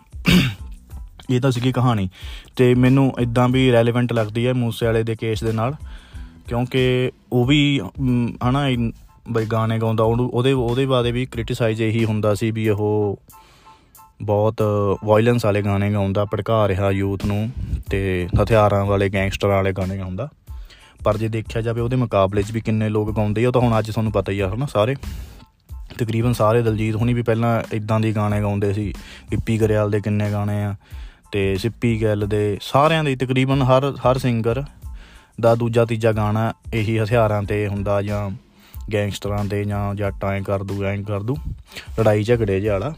ਇਹ 1.30 1.42
ਤਾਂ 1.42 1.52
ਸੀਗੀ 1.52 1.72
ਕਹਾਣੀ, 1.72 2.10
ਤੇ 2.56 2.76
ਮੈਨੂੰ 2.76 3.14
ਇਦਾਂ 3.20 3.50
ਵੀ 3.50 3.72
ਰੈਲੇਵੈਂਟ 3.72 4.14
ਲੱਗਦੀ 4.14 4.48
ਹੈ 4.48 4.54
ਮੂਸੇ 4.54 4.86
ਵਾਲੇ 4.86 5.04
ਦੇ 5.04 5.16
ਕੇਸ 5.16 5.44
ਦੇ 5.44 5.52
ਨਾਲ, 5.52 5.74
ਕਿਉਂਕਿ 6.48 7.12
ਉਹ 7.32 7.46
ਵੀ, 7.46 7.82
ਹਨਾ 8.50 8.70
ਬਈ 9.30 9.46
ਗਾਣੇ 9.46 9.80
ਗਾਉਂਦਾ 9.80 10.04
ਉਹਦੇ 10.04 10.52
ਉਹਦੇ 10.52 10.86
ਬਾਰੇ 10.86 11.12
ਵੀ 11.12 11.26
ਕ੍ਰਿਟਿਸਾਈਜ਼ 11.26 11.82
ਇਹੀ 11.82 12.06
ਹੁੰਦਾ 12.06 12.36
ਸੀ 12.36 12.52
ਵੀ 12.52 12.70
ਉਹ 12.70 13.20
ਬਹੁਤ 14.22 14.64
ਵਾਇਲੈਂਸ 15.06 15.46
ਵਾਲੇ 15.46 15.62
ਗਾਣੇ 15.62 15.94
ਗਾਉਂਦਾ, 15.94 16.26
ਭੜਕਾ 16.26 16.68
ਰਿਹਾ 16.68 16.92
ਯੂਥ 16.92 17.26
ਨੂੰ 17.26 17.50
ਤੇ 17.90 18.28
ਹਥਿਆਰਾਂ 18.44 18.86
ਵਾਲੇ 18.86 19.10
ਗੈਂਗਸਟਰ 19.10 19.48
ਵਾਲੇ 19.48 19.72
ਗਾਣੇ 19.72 19.98
ਗਾਉਂਦਾ। 19.98 20.30
ਪਰ 21.04 21.18
ਜੇ 21.18 21.28
ਦੇਖਿਆ 21.28 21.62
ਜਾਵੇ 21.62 21.82
ਉਹਦੇ 21.82 21.96
ਮੁਕਾਬਲੇ 21.96 22.42
'ਚ 22.44 22.52
ਵੀ 22.52 22.62
ਕਿੰਨੇ 22.62 22.90
ਲੋਕ 22.90 23.16
ਗਾਉਂਦੇ 23.16 23.46
ਆ, 23.46 23.48
ਉਹ 23.48 23.54
ਤਾਂ 23.54 23.62
ਹੁਣ 23.62 23.80
ਅੱਜ 23.80 23.92
ਤੁਹਾਨੂੰ 23.92 24.12
ਪਤਾ 24.12 24.32
ਹੀ 24.32 24.40
ਆ, 24.40 24.50
ਹਨਾ 24.54 24.66
ਸਾਰੇ। 24.66 24.96
ਤਕਰੀਬਨ 25.98 26.34
ਸਾਰੇ 26.34 26.62
ਦਲਜੀਤ 26.62 26.96
ਹੁਣੀ 26.96 27.14
ਵੀ 27.14 27.22
ਪਹਿਲਾਂ 27.22 27.64
ਇਦਾਂ 27.74 28.00
ਦੀ 28.00 28.16
ਗਾਣੇ 28.16 28.42
ਗਾਉਂਦੇ 28.42 28.74
ਸੀ 28.74 28.94
ਗਿੱਪੀ 29.32 29.58
ਗਰੇਵਾਲ 29.58 29.92
ਦੇ 29.92 30.00
ਕਿੰਨੇ 30.00 30.32
ਗਾਣੇ 30.32 30.64
ਆ 30.64 30.76
ਤੇ 31.32 31.56
ਸਿੱਪੀ 31.56 32.02
ਗਿੱਲ 32.02 32.28
ਦੇ, 32.28 32.58
ਸਾਰਿਆਂ 32.62 33.04
ਦੇ, 33.04 33.16
ਤਕਰੀਬਨ 33.16 33.62
ਹਰ 33.62 33.92
ਹਰ 33.92 34.18
ਸਿੰਗਰ 34.18 34.64
ਦਾ 35.42 35.56
ਦੂਜਾ 35.56 35.86
ਤੀਜਾ 35.86 36.12
ਗਾਣਾ 36.12 36.54
ਇਹੀ 36.74 37.00
ਹਥਿਆਰਾਂ 37.00 37.44
ਤੇ 37.44 37.68
ਹੁੰਦਾ 37.68 38.02
ਜਾਂ 38.02 38.30
ਗੈਂਗਸਟਰਾਂ 38.94 39.46
ਤੇ 39.46 39.64
ਜਾਂ 39.64 39.96
ਜੱਟਾਂ 39.96 40.30
ਐ 40.30 40.42
ਕਰ 40.42 40.64
ਦੂ, 40.64 40.84
ਐਂ 40.84 41.04
ਕਰ 41.04 41.20
ਦੂ, 41.20 41.38
ਲੜਾਈ 42.00 42.24
ਝਗੜੇ 42.24 42.62
ਜਿਹਾ 42.62 42.74
ਵਾਲਾ। 42.74 42.94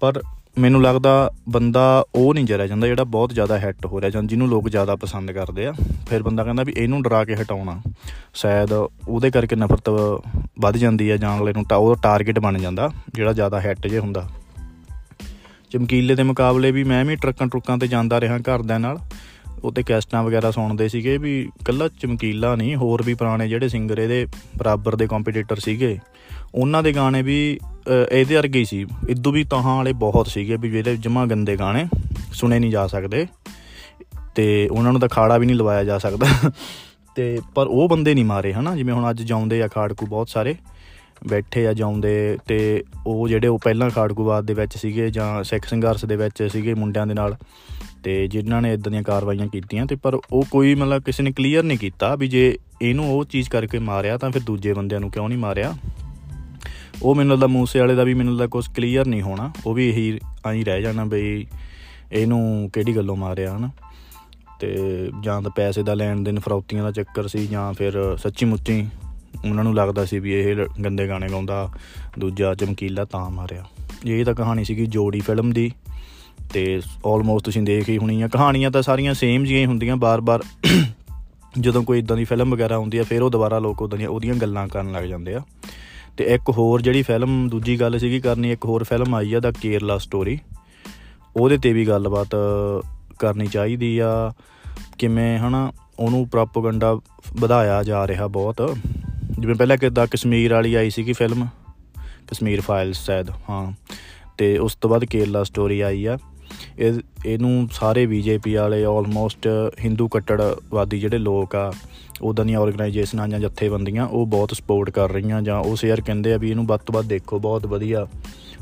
ਪਰ 0.00 0.22
ਮੈਨੂੰ 0.58 0.82
ਲੱਗਦਾ 0.82 1.30
ਬੰਦਾ 1.48 2.04
ਉਹ 2.14 2.34
ਨਹੀਂ 2.34 2.44
ਜਰਿਆ 2.44 2.66
ਜਾਂਦਾ 2.66 2.86
ਜਿਹੜਾ 2.86 3.04
ਬਹੁਤ 3.04 3.34
ਜ਼ਿਆਦਾ 3.34 3.58
ਹਿੱਟ 3.58 3.86
ਹੋ 3.86 4.00
ਰਿਹਾ, 4.00 4.10
ਜਾਂ 4.10 4.22
ਜਿਹਨੂੰ 4.22 4.48
ਲੋਕ 4.48 4.68
ਜ਼ਿਆਦਾ 4.68 4.96
ਪਸੰਦ 4.96 5.32
ਕਰਦੇ 5.32 5.66
ਆ। 5.66 5.72
ਫਿਰ 6.08 6.22
ਬੰਦਾ 6.22 6.44
ਕਹਿੰਦਾ 6.44 6.62
ਵੀ 6.62 6.74
ਇਹਨੂੰ 6.76 7.02
ਡਰਾ 7.02 7.24
ਕੇ 7.24 7.34
ਹਟਾਉਣਾ। 7.34 7.82
ਸ਼ਾਇਦ 8.34 8.72
ਉਹਦੇ 9.08 9.30
ਕਰਕੇ 9.30 9.56
ਨਫ਼ਰਤ 9.56 9.88
ਵੱਧ 10.60 10.76
ਜਾਂਦੀ 10.76 11.10
ਹੈ 11.10 11.16
ਜਾਂ 11.16 11.38
ਅਗਲੇ 11.38 11.52
ਨੂੰ 11.52 11.64
ਉਹ 11.76 11.96
ਟਾਰਗੇਟ 11.96 12.38
ਬਣ 12.38 12.58
ਜਾਂਦਾ, 12.58 12.90
ਜਿਹੜਾ 13.14 13.32
ਜ਼ਿਆਦਾ 13.32 13.60
ਹਿੱਟ 13.60 13.86
ਜੇ 13.86 13.98
ਹੁੰਦਾ। 13.98 14.28
ਚਮਕੀਲੇ 15.70 16.14
ਦੇ 16.14 16.22
ਮੁਕਾਬਲੇ 16.22 16.70
ਵੀ 16.70 16.84
ਮੈਂ 16.84 17.04
ਵੀ 17.04 17.16
ਟਰੱਕਾਂ 17.16 17.46
ਟਰੁੱਕਾਂ 17.46 17.78
ਤੇ 17.78 17.86
ਜਾਂਦਾ 17.86 18.20
ਰਿਹਾ 18.20 18.38
ਘਰਦਿਆਂ 18.38 18.80
ਨਾਲ। 18.80 18.98
ਉੱਤੇ 19.64 19.82
ਕੈਸਟਾਂ 19.82 20.22
ਵਗੈਰਾ 20.22 20.50
ਸੁਣਦੇ 20.50 20.88
ਸੀਗੇ 20.88 21.16
ਵੀ 21.18 21.32
ਕੱਲਾ 21.64 21.88
ਚਮਕੀਲਾ 22.00 22.54
ਨਹੀਂ, 22.56 22.76
ਹੋਰ 22.76 23.02
ਵੀ 23.02 23.14
ਪੁਰਾਣੇ 23.14 23.48
ਜਿਹੜੇ 23.48 23.68
ਸਿੰਗਰ 23.68 23.98
ਇਹਦੇ 23.98 24.26
ਬਰਾਬਰ 24.58 24.96
ਦੇ 24.96 25.06
ਕੰਪੀਟੀਟਰ 25.06 25.56
ਸੀਗੇ, 25.56 25.98
ਉਹਨਾਂ 26.54 26.82
ਦੇ 26.82 26.92
ਗਾਣੇ 26.92 27.22
ਵੀ 27.22 27.58
ਇਹਦੇ 28.10 28.36
ਵਰਗੇ 28.36 28.58
ਹੀ 28.58 28.64
ਸੀ। 28.64 28.84
ਇਦੋਂ 29.08 29.32
ਵੀ 29.32 29.44
ਤਹਾਂ 29.44 29.76
ਵਾਲੇ 29.76 29.92
ਬਹੁਤ 29.98 30.26
ਸੀਗੇ 30.26 30.56
ਵੀ 30.56 30.70
ਜਿਹੜੇ 30.70 30.96
ਜਮਾ 30.96 31.24
ਗੰਦੇ 31.26 31.56
ਗਾਣੇ 31.56 31.86
ਸੁਣੇ 32.32 32.58
ਨਹੀਂ 32.58 32.70
ਜਾ 32.70 32.86
ਸਕਦੇ 32.86 33.26
ਤੇ 34.34 34.68
ਉਹਨਾਂ 34.68 34.92
ਨੂੰ 34.92 35.00
ਤਾਂ 35.00 35.08
ਖਾੜਾ 35.08 35.38
ਵੀ 35.38 35.46
ਨਹੀਂ 35.46 35.56
ਲਵਾਇਆ 35.56 35.84
ਜਾ 35.84 35.98
ਸਕਦਾ। 35.98 36.26
ਤੇ 37.16 37.38
ਪਰ 37.54 37.66
ਉਹ 37.66 37.88
ਬੰਦੇ 37.88 38.14
ਨਹੀਂ 38.14 38.24
ਮਾਰੇ 38.24 38.52
ਹਨਾ, 38.52 38.74
ਜਿਵੇਂ 38.76 38.94
ਹੁਣ 38.94 39.08
ਅੱਜ 39.10 39.22
ਜਾਉਂਦੇ 39.22 39.62
ਆ 39.62 39.68
ਖਾੜਕੂ 39.68 40.06
ਬਹੁਤ 40.06 40.28
ਸਾਰੇ। 40.28 40.54
ਬੈਠੇ 41.28 41.66
ਆ 41.66 41.72
ਜਾਉਂਦੇ 41.72 42.38
ਤੇ 42.46 42.84
ਉਹ 43.06 43.28
ਜਿਹੜੇ 43.28 43.48
ਉਹ 43.48 43.58
ਪਹਿਲਾਂ 43.58 43.90
ਖਾੜਕੂਵਾਦ 43.90 44.44
ਦੇ 44.44 44.54
ਵਿੱਚ 44.54 44.76
ਸੀਗੇ 44.76 45.10
ਜਾਂ 45.10 45.44
ਸਿੱਖ 45.44 45.66
ਸੰਘਰਸ਼ 45.66 46.04
ਦੇ 46.04 46.16
ਵਿੱਚ 46.16 46.42
ਸੀਗੇ 46.42 46.74
ਮੁੰਡਿਆਂ 46.74 47.06
ਦੇ 47.06 47.14
ਨਾਲ, 47.14 47.36
ਤੇ 48.04 48.26
ਜਿਨ੍ਹਾਂ 48.26 48.62
ਨੇ 48.62 48.72
ਇਦਾਂ 48.72 48.90
ਦੀਆਂ 48.90 49.02
ਕਾਰਵਾਈਆਂ 49.02 49.46
ਕੀਤੀਆਂ 49.46 49.86
ਤੇ 49.86 49.96
ਪਰ 49.96 50.14
ਉਹ 50.14 50.44
ਕੋਈ 50.50 50.74
ਮਤਲਬ 50.74 51.02
ਕਿਸੇ 51.02 51.22
ਨੇ 51.22 51.32
ਕਲੀਅਰ 51.32 51.62
ਨਹੀਂ 51.62 51.78
ਕੀਤਾ 51.78 52.14
ਵੀ 52.14 52.28
ਜੇ 52.28 52.58
ਇਹਨੂੰ 52.82 53.12
ਉਹ 53.12 53.24
ਚੀਜ਼ 53.24 53.50
ਕਰਕੇ 53.50 53.78
ਮਾਰਿਆ 53.78 54.16
ਤਾਂ 54.18 54.30
ਫਿਰ 54.30 54.42
ਦੂਜੇ 54.42 54.72
ਬੰਦਿਆਂ 54.72 55.00
ਨੂੰ 55.00 55.10
ਕਿਉਂ 55.10 55.28
ਨਹੀਂ 55.28 55.38
ਮਾਰਿਆ। 55.38 55.74
ਉਹ 57.02 57.14
ਮੈਨੂੰ 57.14 57.32
ਲੱਗਦਾ 57.32 57.46
ਮੂਸੇ 57.46 57.80
ਵਾਲੇ 57.80 57.94
ਦਾ 57.94 58.04
ਵੀ 58.04 58.14
ਮੈਨੂੰ 58.14 58.32
ਲੱਗਦਾ 58.32 58.46
ਕੁਝ 58.46 58.66
ਕਲੀਅਰ 58.76 59.06
ਨਹੀਂ 59.06 59.22
ਹੋਣਾ, 59.22 59.52
ਉਹ 59.66 59.74
ਵੀ 59.74 59.88
ਇਹੀ 59.88 60.18
ਆਈ 60.46 60.64
ਰਹਿ 60.64 60.82
ਜਾਣਾ 60.82 61.04
ਬਈ 61.04 61.46
ਇਹਨੂੰ 62.12 62.70
ਕਿਹੜੀ 62.72 62.96
ਗੱਲੋਂ 62.96 63.16
ਮਾਰਿਆ 63.16 63.56
ਹਨ। 63.56 63.70
ਤੇ 64.60 64.76
ਜਾਂ 65.20 65.42
ਤਾਂ 65.42 65.50
ਪੈਸੇ 65.50 65.82
ਦਾ 65.82 65.94
ਲੈਣ 65.94 66.20
ਦੇਣ 66.20 66.40
ਫਰੌਤੀਆਂ 66.40 66.82
ਦਾ 66.82 66.90
ਚੱਕਰ 66.90 67.26
ਸੀ 67.28 67.46
ਜਾਂ 67.46 67.72
ਫਿਰ 67.72 68.16
ਸੱਚੀ 68.16 68.46
ਮੁੱਚੀ 68.46 68.86
ਉਹਨਾਂ 69.50 69.64
ਨੂੰ 69.64 69.74
ਲੱਗਦਾ 69.74 70.04
ਸੀ 70.04 70.18
ਵੀ 70.18 70.32
ਇਹ 70.32 70.56
ਗੰਦੇ 70.84 71.08
ਗਾਣੇ 71.08 71.28
ਗਾਉਂਦਾ 71.28 71.68
ਦੂਜਾ 72.18 72.54
ਚਮਕੀਲਾ 72.54 73.04
ਤਾਂ 73.04 73.30
ਮਾਰਿਆ। 73.30 73.64
ਇਹ 74.06 74.24
ਤਾਂ 74.24 74.34
ਕਹਾਣੀ 74.34 74.64
ਸੀਗੀ 74.64 74.86
ਜੋੜੀ 74.86 75.20
ਫਿਲਮ 75.20 75.52
ਦੀ 75.52 75.72
ਤੇ 76.52 76.82
ਆਲਮੋਸਟ 77.06 77.44
ਤੁਸੀਂ 77.44 77.62
ਦੇਖ 77.62 77.88
ਹੀ 77.88 77.98
ਹੋਣੀ 77.98 78.22
ਆ। 78.22 78.28
ਕਹਾਣੀਆਂ 78.28 78.70
ਤਾਂ 78.70 78.82
ਸਾਰੀਆਂ 78.82 79.14
ਸੇਮ 79.14 79.44
ਜਿਹੀਆਂ 79.44 79.66
ਹੁੰਦੀਆਂ, 79.66 79.96
ਬਾਰ-ਬਾਰ 79.96 80.42
ਜਦੋਂ 81.60 81.82
ਕੋਈ 81.82 81.98
ਇਦਾਂ 81.98 82.16
ਦੀ 82.16 82.24
ਫਿਲਮ 82.24 82.50
ਵਗੈਰਾ 82.50 82.74
ਆਉਂਦੀ 82.74 82.98
ਆ, 82.98 83.02
ਫਿਰ 83.02 83.22
ਉਹ 83.22 83.30
ਦੁਬਾਰਾ 83.30 83.58
ਲੋਕ 83.58 83.82
ਉਦਾਂ 83.82 83.98
ਦੀਆਂ, 83.98 84.08
ਉਹਦੀਆਂ 84.08 84.34
ਗੱਲਾਂ 84.34 84.68
ਕਰਨ 84.68 84.92
ਲੱਗ 84.92 85.04
ਜਾਂਦੇ 85.04 85.34
ਆ। 85.34 85.40
ਤੇ 86.16 86.24
ਇੱਕ 86.24 86.50
ਹੋਰ 86.50 86.82
ਜਿਹੜੀ 86.82 87.02
ਫਿਲਮ, 87.02 87.48
ਦੂਜੀ 87.48 87.80
ਗੱਲ 87.80 87.98
ਸੀਗੀ 87.98 88.20
ਕਰਨੀ, 88.20 88.50
ਇੱਕ 88.50 88.64
ਹੋਰ 88.64 88.84
ਫਿਲਮ 88.84 89.14
ਆਈ 89.14 89.34
ਆ 89.34 89.40
ਦਾ 89.40 89.50
ਕੇਰਲਾ 89.50 89.98
ਸਟੋਰੀ 89.98 90.38
ਉਹਦੇ 91.36 91.58
ਤੇ 91.58 91.72
ਵੀ 91.72 91.86
ਗੱਲਬਾਤ 91.86 92.28
ਕਰਨੀ 93.18 93.46
ਚਾਹੀਦੀ 93.46 93.98
ਆ, 93.98 94.32
ਕਿਵੇਂ 94.98 95.38
ਹਨਾ 95.38 95.72
ਉਹਨੂੰ 95.98 96.28
ਪ੍ਰੋਪਗੈਂਡਾ 96.28 96.92
ਵਧਾਇਆ 97.40 97.82
ਜਾ 97.82 98.06
ਰਿਹਾ 98.06 98.26
ਬਹੁਤ। 98.26 98.76
ਜਿਵੇਂ 99.38 99.54
ਪਹਿਲਾਂ 99.54 99.76
ਕਿਦਾਂ 99.76 100.06
ਕਸ਼ਮੀਰ 100.06 100.52
ਵਾਲੀ 100.52 100.74
ਆਈ 100.74 100.90
ਸੀਗੀ 100.90 101.12
ਫਿਲਮ 101.12 101.46
ਕਸ਼ਮੀਰ 102.28 102.60
ਫਾਈਲਸ 102.60 103.04
ਸ਼ਾਇਦ, 103.04 103.30
ਹਾਂ। 103.50 103.72
ਤੇ 104.38 104.58
ਉਸ 104.58 104.74
ਤੋਂ 104.74 104.90
ਬਾਅਦ 104.90 105.04
ਕੇਰਲਾ 105.04 105.44
ਸਟੋਰੀ 105.44 105.80
ਆਈ 105.80 106.06
ਆ। 106.06 106.18
ਇਹ, 106.78 106.92
ਇਹਨੂੰ 107.26 107.68
ਸਾਰੇ 107.72 108.06
ਬੀਜੇਪੀ 108.06 108.54
ਵਾਲੇ 108.54 108.84
ਆਲਮੋਸਟ 108.84 109.48
ਹਿੰਦੂ 109.80 110.08
ਕੱਟੜਵਾਦੀ 110.08 111.00
ਜਿਹੜੇ 111.00 111.18
ਲੋਕ 111.18 111.56
ਆ 111.56 111.72
ਉਦਾਂ 112.22 112.44
ਦੀਆਂ 112.44 112.60
ਆਰਗੇਨਾਈਜੇਸ਼ਨਾਂ 112.60 113.28
ਜਾਂ 113.28 113.40
ਜਥੇਬੰਦੀਆਂ, 113.40 114.06
ਉਹ 114.06 114.26
ਬਹੁਤ 114.26 114.54
ਸਪੋਰਟ 114.54 114.90
ਕਰ 114.90 115.10
ਰਹੀਆਂ 115.10 115.42
ਜਾਂ 115.42 115.58
ਉਹ 115.58 115.76
ਸ਼ੇਅਰ 115.76 116.00
ਕਹਿੰਦੇ 116.00 116.32
ਆ 116.32 116.36
ਵੀ 116.36 116.50
ਇਹਨੂੰ 116.50 116.66
ਵੱਧ 116.66 116.80
ਤੋਂ 116.80 116.94
ਵੱਧ 116.94 117.06
ਦੇਖੋ, 117.06 117.38
ਬਹੁਤ 117.38 117.66
ਵਧੀਆ 117.66 118.06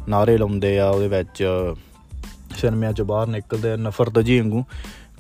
ਨਾਰੇ 0.09 0.39
ਲਾਉਂਦੇ 0.39 0.79
ਆ 0.79 0.89
ਉਹਦੇ 0.91 1.09
ਵਿੱਚ, 1.09 1.45
ਸਿਨੇਮਿਆਂ 2.57 2.93
ਚੋਂ 2.93 3.07
ਬਾਹਰ 3.07 3.27
ਨਿਕਲਦੇ 3.27 3.71
ਆ 3.71 3.77
ਨਫ਼ਰਤ 3.77 4.21
ਜੀ 4.21 4.41
ਵਾਂਗੂ। 4.41 4.65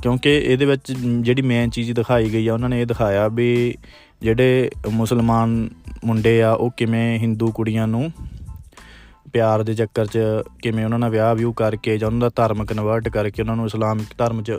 ਕਿਉਂਕਿ 0.02 0.30
ਇਹਦੇ 0.38 0.64
ਵਿੱਚ 0.64 0.92
ਜਿਹੜੀ 1.20 1.42
ਮੇਨ 1.42 1.70
ਚੀਜ਼ 1.70 1.92
ਦਿਖਾਈ 1.92 2.32
ਗਈ 2.32 2.48
ਆ, 2.48 2.54
ਉਹਨਾਂ 2.54 2.68
ਨੇ 2.68 2.80
ਇਹ 2.80 2.86
ਦਿਖਾਇਆ 2.86 3.28
ਵੀ 3.28 3.74
ਜਿਹੜੇ 4.22 4.70
ਮੁਸਲਮਾਨ 4.90 5.68
ਮੁੰਡੇ 6.04 6.42
ਆ, 6.42 6.52
ਉਹ 6.52 6.70
ਕਿਵੇਂ 6.76 7.18
ਹਿੰਦੂ 7.18 7.52
ਕੁੜੀਆਂ 7.52 7.86
ਨੂੰ 7.86 8.12
ਪਿਆਰ 9.32 9.62
ਦੇ 9.62 9.74
ਚੱਕਰ 9.74 10.06
'ਚ 10.06 10.18
ਕਿਵੇਂ 10.62 10.84
ਉਹਨਾਂ 10.84 10.98
ਨਾਲ 10.98 11.10
ਵਿਆਹ 11.10 11.34
ਵਿਊ 11.34 11.52
ਕਰਕੇ 11.52 11.98
ਜਾਂ 11.98 12.08
ਉਹਨਾਂ 12.08 12.30
ਦਾ 12.30 12.30
ਧਰਮ 12.36 12.64
ਕਨਵਰਟ 12.64 13.08
ਕਰਕੇ 13.08 13.42
ਉਹਨਾਂ 13.42 13.56
ਨੂੰ 13.56 13.66
ਇਸਲਾਮਿਕ 13.66 14.06
ਧਰਮ 14.18 14.42
'ਚ 14.42 14.52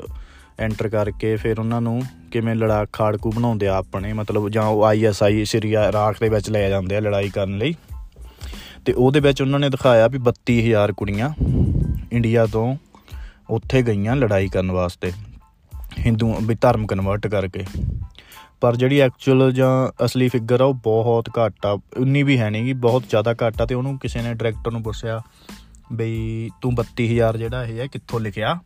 ਐਂਟਰ 0.60 0.90
ਕਰਕੇ 0.90 1.36
ਫਿਰ 1.36 1.60
ਉਹਨਾਂ 1.60 1.82
ਨੂੰ 1.82 2.02
ਕਿਵੇਂ 2.32 2.56
ਲੜਾ 2.56 2.86
ਖਾੜਕੂ 2.94 3.32
ਬਣਾਉਂਦੇ 3.36 3.68
ਆ 3.68 3.76
ਆਪਣੇ, 3.78 4.14
ਮਤਲਬ 4.14 4.50
ਜਾਂ 4.50 4.64
ਉਹ 4.64 4.86
ਆਈਐਸਆਈ 4.86 5.46
ਸਿਰੀਆ 5.46 5.88
ਇਰਾਕ 5.88 6.16
ਦੇ 6.20 6.30
ਵਿੱਚ 6.30 6.50
ਲੈ 6.50 6.70
ਜਾਂਦੇ 6.70 6.96
ਆ 6.96 7.00
ਲੜਾਈ 7.00 7.30
ਕਰਨ 7.30 7.58
ਲਈ। 7.58 7.76
ਤੇ 8.86 8.94
ਉਹਦੇ 8.94 9.20
ਵਿੱਚ 9.20 9.42
ਉਹਨਾਂ 9.42 9.60
ਨੇ 9.60 9.70
ਦਿਖਾਇਆ 9.70 10.08
ਵੀ 10.08 10.20
32000 10.20 10.94
ਕੁੜੀਆਂ 10.98 11.30
ਇੰਡੀਆ 12.12 12.46
ਤੋਂ 12.46 12.76
ਉੱਥੇ 13.50 13.82
ਗਈਆਂ 13.82 14.16
ਲੜਾਈ 14.16 14.48
ਕਰਨ 14.48 14.72
ਵਾਸਤੇ 14.72 15.12
ਹਿੰਦੂ 16.00 16.36
ਵੀ 16.44 16.56
ਧਰਮ 16.56 16.88
ਕਨਵਰਟ 16.88 17.28
ਕਰਕੇ। 17.28 17.64
ਪਰ 18.62 18.76
ਜਿਹੜੀ 18.76 19.00
ਐਕਚੁਅਲ 19.00 19.52
ਜਾਂ 19.52 20.06
ਅਸਲੀ 20.06 20.30
ਫਿਗਰ 20.30 20.62
ਆ, 20.62 20.66
ਉਹ 20.66 20.74
ਬਹੁਤ 20.74 21.30
ਘੱਟ 21.30 21.66
ਆ। 21.66 21.80
ਉਨੀ 21.98 22.24
ਵੀ 22.24 22.40
ਹੈ 22.40 22.50
ਨਹੀਂਗੀ 22.50 22.74
ਬਹੁਤ 22.74 23.04
ਜ਼ਿਆਦਾ 23.10 23.32
ਘੱਟ 23.32 23.62
ਆ 23.62 23.66
ਤੇ 23.66 23.76
ਉਹਨੂੰ 23.76 24.00
ਕਿਸੇ 24.00 24.22
ਨੇ 24.22 24.34
ਡਾਇਰੈਕਟਰ 24.34 24.72
ਨੂੰ 24.72 24.84
ਪੁੱਛਿਆ 24.84 25.22
ਬਈ 25.94 26.50
ਤੂੰ 26.62 26.76
32000 26.76 27.38
ਜਿਹੜਾ 27.38 27.66
ਇਹ 27.66 27.80
ਹੈ, 27.80 27.88
ਕਿੱਥੋਂ 27.88 28.20
ਲਿਖਿਆ? 28.20 28.60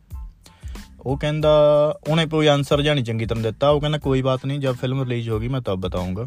ਉਹ 1.00 1.18
ਕਹਿੰਦਾ, 1.18 1.50
ਉਹਨੇ 2.08 2.26
ਕੋਈ 2.26 2.46
ਆਨਸਰ 2.46 2.82
ਜਾਂ 2.82 2.94
ਨਹੀਂ 2.94 3.04
ਚੰਗੀ 3.04 3.26
ਤਰ੍ਹਾਂ 3.26 3.42
ਦਿੱਤਾ। 3.42 3.68
ਉਹ 3.68 3.80
ਕਹਿੰਦਾ, 3.80 3.98
ਕੋਈ 3.98 4.22
ਬਾਤ 4.22 4.46
ਨਹੀਂ 4.46 4.60
ਜਦ 4.60 4.72
ਫਿਲਮ 4.72 5.02
ਰਿਲੀਜ਼ 5.02 5.30
ਹੋਗੀ 5.30 5.48
ਮੈਂ 5.48 5.60
ਤਬ 5.60 5.80
ਬਤਾਉਂਗਾ 5.80 6.26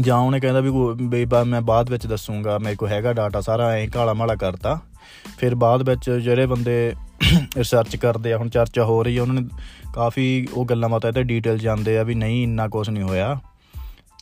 ਜਾਂ 0.00 0.16
ਉਹਨੇ 0.16 0.40
ਕਹਿੰਦਾ 0.40 0.60
ਵੀ 0.60 0.70
ਬਈ 1.02 1.26
ਮੈਂ 1.46 1.60
ਬਾਅਦ 1.60 1.90
ਵਿੱਚ 1.90 2.06
ਦੱਸੂਗਾ, 2.06 2.58
ਮੇਰੇ 2.58 2.76
ਕੋ 2.76 2.86
ਹੈਗਾ 2.86 3.12
ਡਾਟਾ 3.12 3.40
ਸਾਰਾ, 3.40 3.68
ਐ 3.68 3.86
ਕਾਲਾ 3.86 4.14
ਮਾਲਾ 4.14 4.34
ਕਰਤਾ। 4.34 4.80
ਫਿਰ 5.38 5.54
ਬਾਅਦ 5.54 5.88
ਵਿੱਚ 5.90 6.10
ਜਿਹੜੇ 6.10 6.46
ਬੰਦੇ 6.46 6.92
ਰਿਸਰਚ 7.56 7.96
ਕਰਦੇ 7.96 8.32
ਆ, 8.32 8.36
ਹੁਣ 8.36 8.48
ਚਰਚਾ 8.48 8.84
ਹੋ 8.84 9.02
ਰਹੀ 9.02 9.16
ਆ, 9.16 9.22
ਉਹਨਾਂ 9.22 9.34
ਨੇ 9.34 9.48
ਕਾਫੀ 9.94 10.46
ਉਹ 10.52 10.64
ਗੱਲਾਂ 10.64 10.88
ਬਾਤਾਂ 10.88 11.12
ਤੇ 11.12 11.22
ਡਿਟੇਲ 11.22 11.58
ਜਾਂਦੇ 11.58 11.98
ਆ 11.98 12.02
ਵੀ 12.02 12.14
ਨਹੀਂ, 12.14 12.42
ਇੰਨਾ 12.42 12.68
ਕੁਝ 12.68 12.88
ਨਹੀਂ 12.90 13.02
ਹੋਇਆ। 13.02 13.40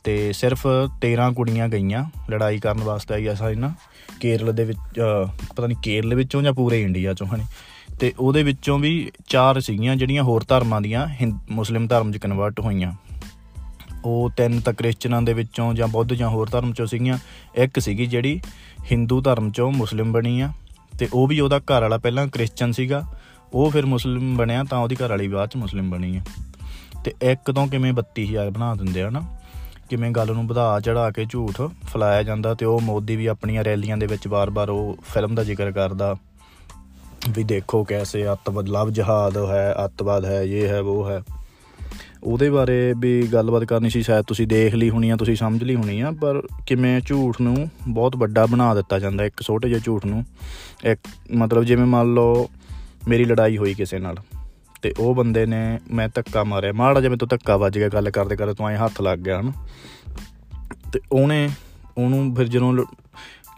ਤੇ 0.03 0.33
ਸਿਰਫ 0.33 0.67
13 1.01 1.31
ਕੁੜੀਆਂ 1.31 1.67
ਗਈਆਂ 1.67 2.03
ਲੜਾਈ 2.31 2.57
ਕਰਨ 2.59 2.83
ਵਾਸਤੇ 2.83 3.13
ਆਈ 3.13 3.27
ਐਸਾ 3.27 3.49
ਇਹਨਾਂ 3.49 3.69
ਕੇਰਲ 4.19 4.53
ਦੇ 4.53 4.63
ਵਿੱਚ 4.63 4.79
ਪਤਾ 5.55 5.67
ਨਹੀਂ 5.67 5.77
ਕੇਰਲ 5.83 6.15
ਵਿੱਚੋਂ 6.15 6.41
ਜਾਂ 6.41 6.53
ਪੂਰੇ 6.53 6.81
ਇੰਡੀਆ 6.81 7.13
ਚੋਂ 7.13 7.27
ਹਣੀ 7.27 7.43
ਤੇ 7.99 8.13
ਉਹਦੇ 8.19 8.43
ਵਿੱਚੋਂ 8.43 8.79
ਵੀ 8.79 9.11
ਚਾਰ 9.27 9.59
ਸੀਗੀਆਂ 9.59 9.95
ਜਿਹੜੀਆਂ 9.95 10.23
ਹੋਰ 10.23 10.43
ਧਰਮਾਂ 10.47 10.81
ਦੀਆਂ 10.81 11.07
ਮੁਸਲਿਮ 11.51 11.87
ਧਰਮ 11.87 12.11
'ਚ 12.11 12.17
ਕਨਵਰਟ 12.17 12.59
ਹੋਈਆਂ। 12.59 12.93
ਉਹ 14.05 14.29
ਤਿੰਨ 14.29 14.59
ਤਾਂ 14.59 14.73
ਕ੍ਰਿਸਚੀਅਨਾਂ 14.73 15.21
ਦੇ 15.21 15.33
ਵਿੱਚੋਂ 15.33 15.73
ਜਾਂ 15.73 15.87
ਬੁੱਧ 15.87 16.13
ਜਾਂ 16.13 16.29
ਹੋਰ 16.29 16.49
ਧਰਮ 16.49 16.73
ਚੋਂ 16.73 16.85
ਸੀਗੀਆਂ, 16.85 17.17
ਇੱਕ 17.55 17.79
ਸੀਗੀ 17.79 18.05
ਜਿਹੜੀ 18.05 18.41
ਹਿੰਦੂ 18.91 19.21
ਧਰਮ 19.21 19.51
ਚੋਂ 19.51 19.71
ਮੁਸਲਿਮ 19.71 20.11
ਬਣੀ 20.11 20.41
ਆ। 20.41 20.49
ਤੇ 20.99 21.07
ਉਹ 21.13 21.27
ਵੀ 21.27 21.39
ਉਹਦਾ 21.39 21.59
ਘਰ 21.59 21.81
ਵਾਲਾ 21.81 21.97
ਪਹਿਲਾਂ 21.97 22.27
ਕ੍ਰਿਸਚੀਅਨ 22.27 22.71
ਸੀਗਾ, 22.71 23.03
ਉਹ 23.53 23.71
ਫਿਰ 23.71 23.85
ਮੁਸਲਿਮ 23.85 24.37
ਬਣਿਆ 24.37 24.63
ਤਾਂ 24.63 24.79
ਉਹਦੀ 24.79 24.95
ਘਰ 24.95 25.09
ਵਾਲੀ 25.09 25.27
ਬਾਅਦ 25.27 25.49
ਚ 25.49 25.55
ਮੁਸਲਿਮ 25.55 25.89
ਬਣੀ 25.89 26.17
ਆ। 26.17 26.21
ਤੇ 27.05 27.13
ਇੱਕ 27.21 27.51
ਤੋਂ 27.51 27.67
ਕਿਵੇਂ 27.67 27.93
32000 27.93 28.51
ਬਣਾ 28.51 28.75
ਦਿੰਦੇ 28.75 29.01
ਆ 29.01 29.09
ਨਾ, 29.09 29.21
ਕਿਵੇਂ 29.89 30.11
ਗੱਲ 30.11 30.33
ਨੂੰ 30.33 30.47
ਵਧਾ 30.47 30.79
ਚੜਾ 30.79 31.11
ਕੇ 31.11 31.25
ਝੂਠ 31.29 31.61
ਫਲਾਇਆ 31.61 32.23
ਜਾਂਦਾ 32.23 32.53
ਤੇ 32.53 32.65
ਉਹ 32.65 32.79
ਮੋਦੀ 32.79 33.15
ਵੀ 33.15 33.25
ਆਪਣੀਆਂ 33.25 33.63
ਰੈਲੀਆਂ 33.63 33.97
ਦੇ 33.97 34.05
ਵਿੱਚ 34.05 34.27
ਬਾਰ-ਬਾਰ 34.27 34.69
ਉਹ 34.69 34.97
ਫਿਲਮ 35.13 35.35
ਦਾ 35.35 35.43
ਜ਼ਿਕਰ 35.43 35.71
ਕਰਦਾ 35.71 36.15
ਵੀ 37.29 37.43
ਦੇਖੋ 37.43 37.83
ਕੈਸੇ 37.83 38.31
ਅੱਤਵਾਦ, 38.31 38.69
ਲਵ 38.69 38.89
ਜਹਾਦ 38.89 39.37
ਹੈ, 39.37 39.75
ਅੱਤਵਾਦ 39.85 40.25
ਹੈ 40.25 40.43
ਇਹ 40.43 40.67
ਹੈ 40.67 40.79
ਉਹ 40.79 41.09
ਹੈ। 41.09 41.21
ਉਹਦੇ 42.23 42.49
ਬਾਰੇ 42.49 42.93
ਵੀ 42.97 43.27
ਗੱਲਬਾਤ 43.33 43.63
ਕਰਨੀ 43.63 43.89
ਸੀ, 43.89 44.01
ਸ਼ਾਇਦ 44.03 44.25
ਤੁਸੀਂ 44.25 44.47
ਦੇਖ 44.47 44.75
ਲਈ 44.75 44.89
ਹੋਣੀ 44.89 45.09
ਆ, 45.09 45.15
ਤੁਸੀਂ 45.15 45.35
ਸਮਝ 45.35 45.63
ਲਈ 45.63 45.75
ਹੋਣੀ 45.75 46.01
ਆ, 46.01 46.11
ਪਰ 46.11 46.41
ਕਿਵੇਂ 46.67 47.01
ਝੂਠ 47.05 47.41
ਨੂੰ 47.41 47.69
ਬਹੁਤ 47.87 48.15
ਵੱਡਾ 48.15 48.45
ਬਣਾ 48.45 48.73
ਦਿੱਤਾ 48.75 48.99
ਜਾਂਦਾ, 48.99 49.25
ਇੱਕ 49.25 49.41
ਛੋਟੇ 49.41 49.69
ਜਿਹੇ 49.69 49.79
ਝੂਠ 49.79 50.05
ਨੂੰ। 50.05 50.23
ਇੱਕ 50.85 50.99
ਮਤਲਬ 51.35 51.63
ਜਿਵੇਂ 51.63 51.85
ਮੰਨ 51.85 52.13
ਲਓ 52.13 52.49
ਮੇਰੀ 53.07 53.25
ਲੜਾਈ 53.25 53.57
ਹੋਈ 53.57 53.73
ਕਿਸੇ 53.73 53.99
ਨਾਲ, 53.99 54.15
ਤੇ 54.81 54.93
ਉਹ 54.99 55.15
ਬੰਦੇ 55.15 55.45
ਨੇ 55.45 55.79
ਮੈਂ 55.91 56.09
ਧੱਕਾ 56.15 56.43
ਮਾਰਿਆ। 56.43 56.73
ਮਾੜਾ 56.73 57.01
ਜਿਵੇਂ 57.01 57.17
ਤੋਂ 57.17 57.27
ਧੱਕਾ 57.27 57.57
ਵੱਜ 57.57 57.77
ਗਿਆ 57.77 57.89
ਗੱਲ 57.89 58.09
ਕਰਦੇ 58.09 58.35
ਕਰਦੇ, 58.35 58.53
ਤੋਂ 58.53 58.69
ਐ 58.69 58.77
ਹੱਥ 58.77 59.01
ਲੱਗ 59.01 59.19
ਗਿਆ 59.19 59.39
ਹਨ। 59.41 59.51
ਤੇ 60.93 60.99
ਉਹਨੇ, 61.11 61.49
ਉਹਨੂੰ 61.97 62.35
ਫਿਰ 62.35 62.47
ਜਦੋਂ 62.47 62.73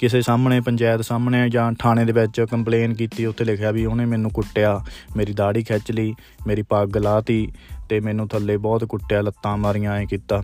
ਕਿਸੇ 0.03 0.21
ਸਾਹਮਣੇ, 0.21 0.61
ਪੰਚਾਇਤ 0.61 1.01
ਸਾਹਮਣੇ 1.01 1.49
ਜਾਂ 1.49 1.73
ਥਾਣੇ 1.79 2.05
ਦੇ 2.05 2.11
ਵਿੱਚ 2.11 2.41
ਕੰਪਲੇਨ 2.41 2.93
ਕੀਤੀ, 2.93 3.25
ਉੱਥੇ 3.25 3.45
ਲਿਖਿਆ 3.45 3.71
ਵੀ 3.71 3.85
ਉਹਨੇ 3.85 4.05
ਮੈਨੂੰ 4.05 4.31
ਕੁੱਟਿਆ, 4.31 4.85
ਮੇਰੀ 5.17 5.33
ਦਾੜੀ 5.33 5.63
ਖਿੱਚ 5.63 5.91
ਲਈ, 5.91 6.15
ਮੇਰੀ 6.47 6.61
ਪੱਗ 6.61 6.97
ਲਾਤੀ 6.97 7.51
ਤੇ 7.89 7.99
ਮੈਨੂੰ 7.99 8.27
ਥੱਲੇ 8.27 8.57
ਬਹੁਤ 8.57 8.85
ਕੁੱਟਿਆ, 8.85 9.21
ਲੱਤਾਂ 9.21 9.57
ਮਾਰੀਆਂ, 9.57 9.93
ਐ 9.93 10.05
ਕੀਤਾ। 10.05 10.43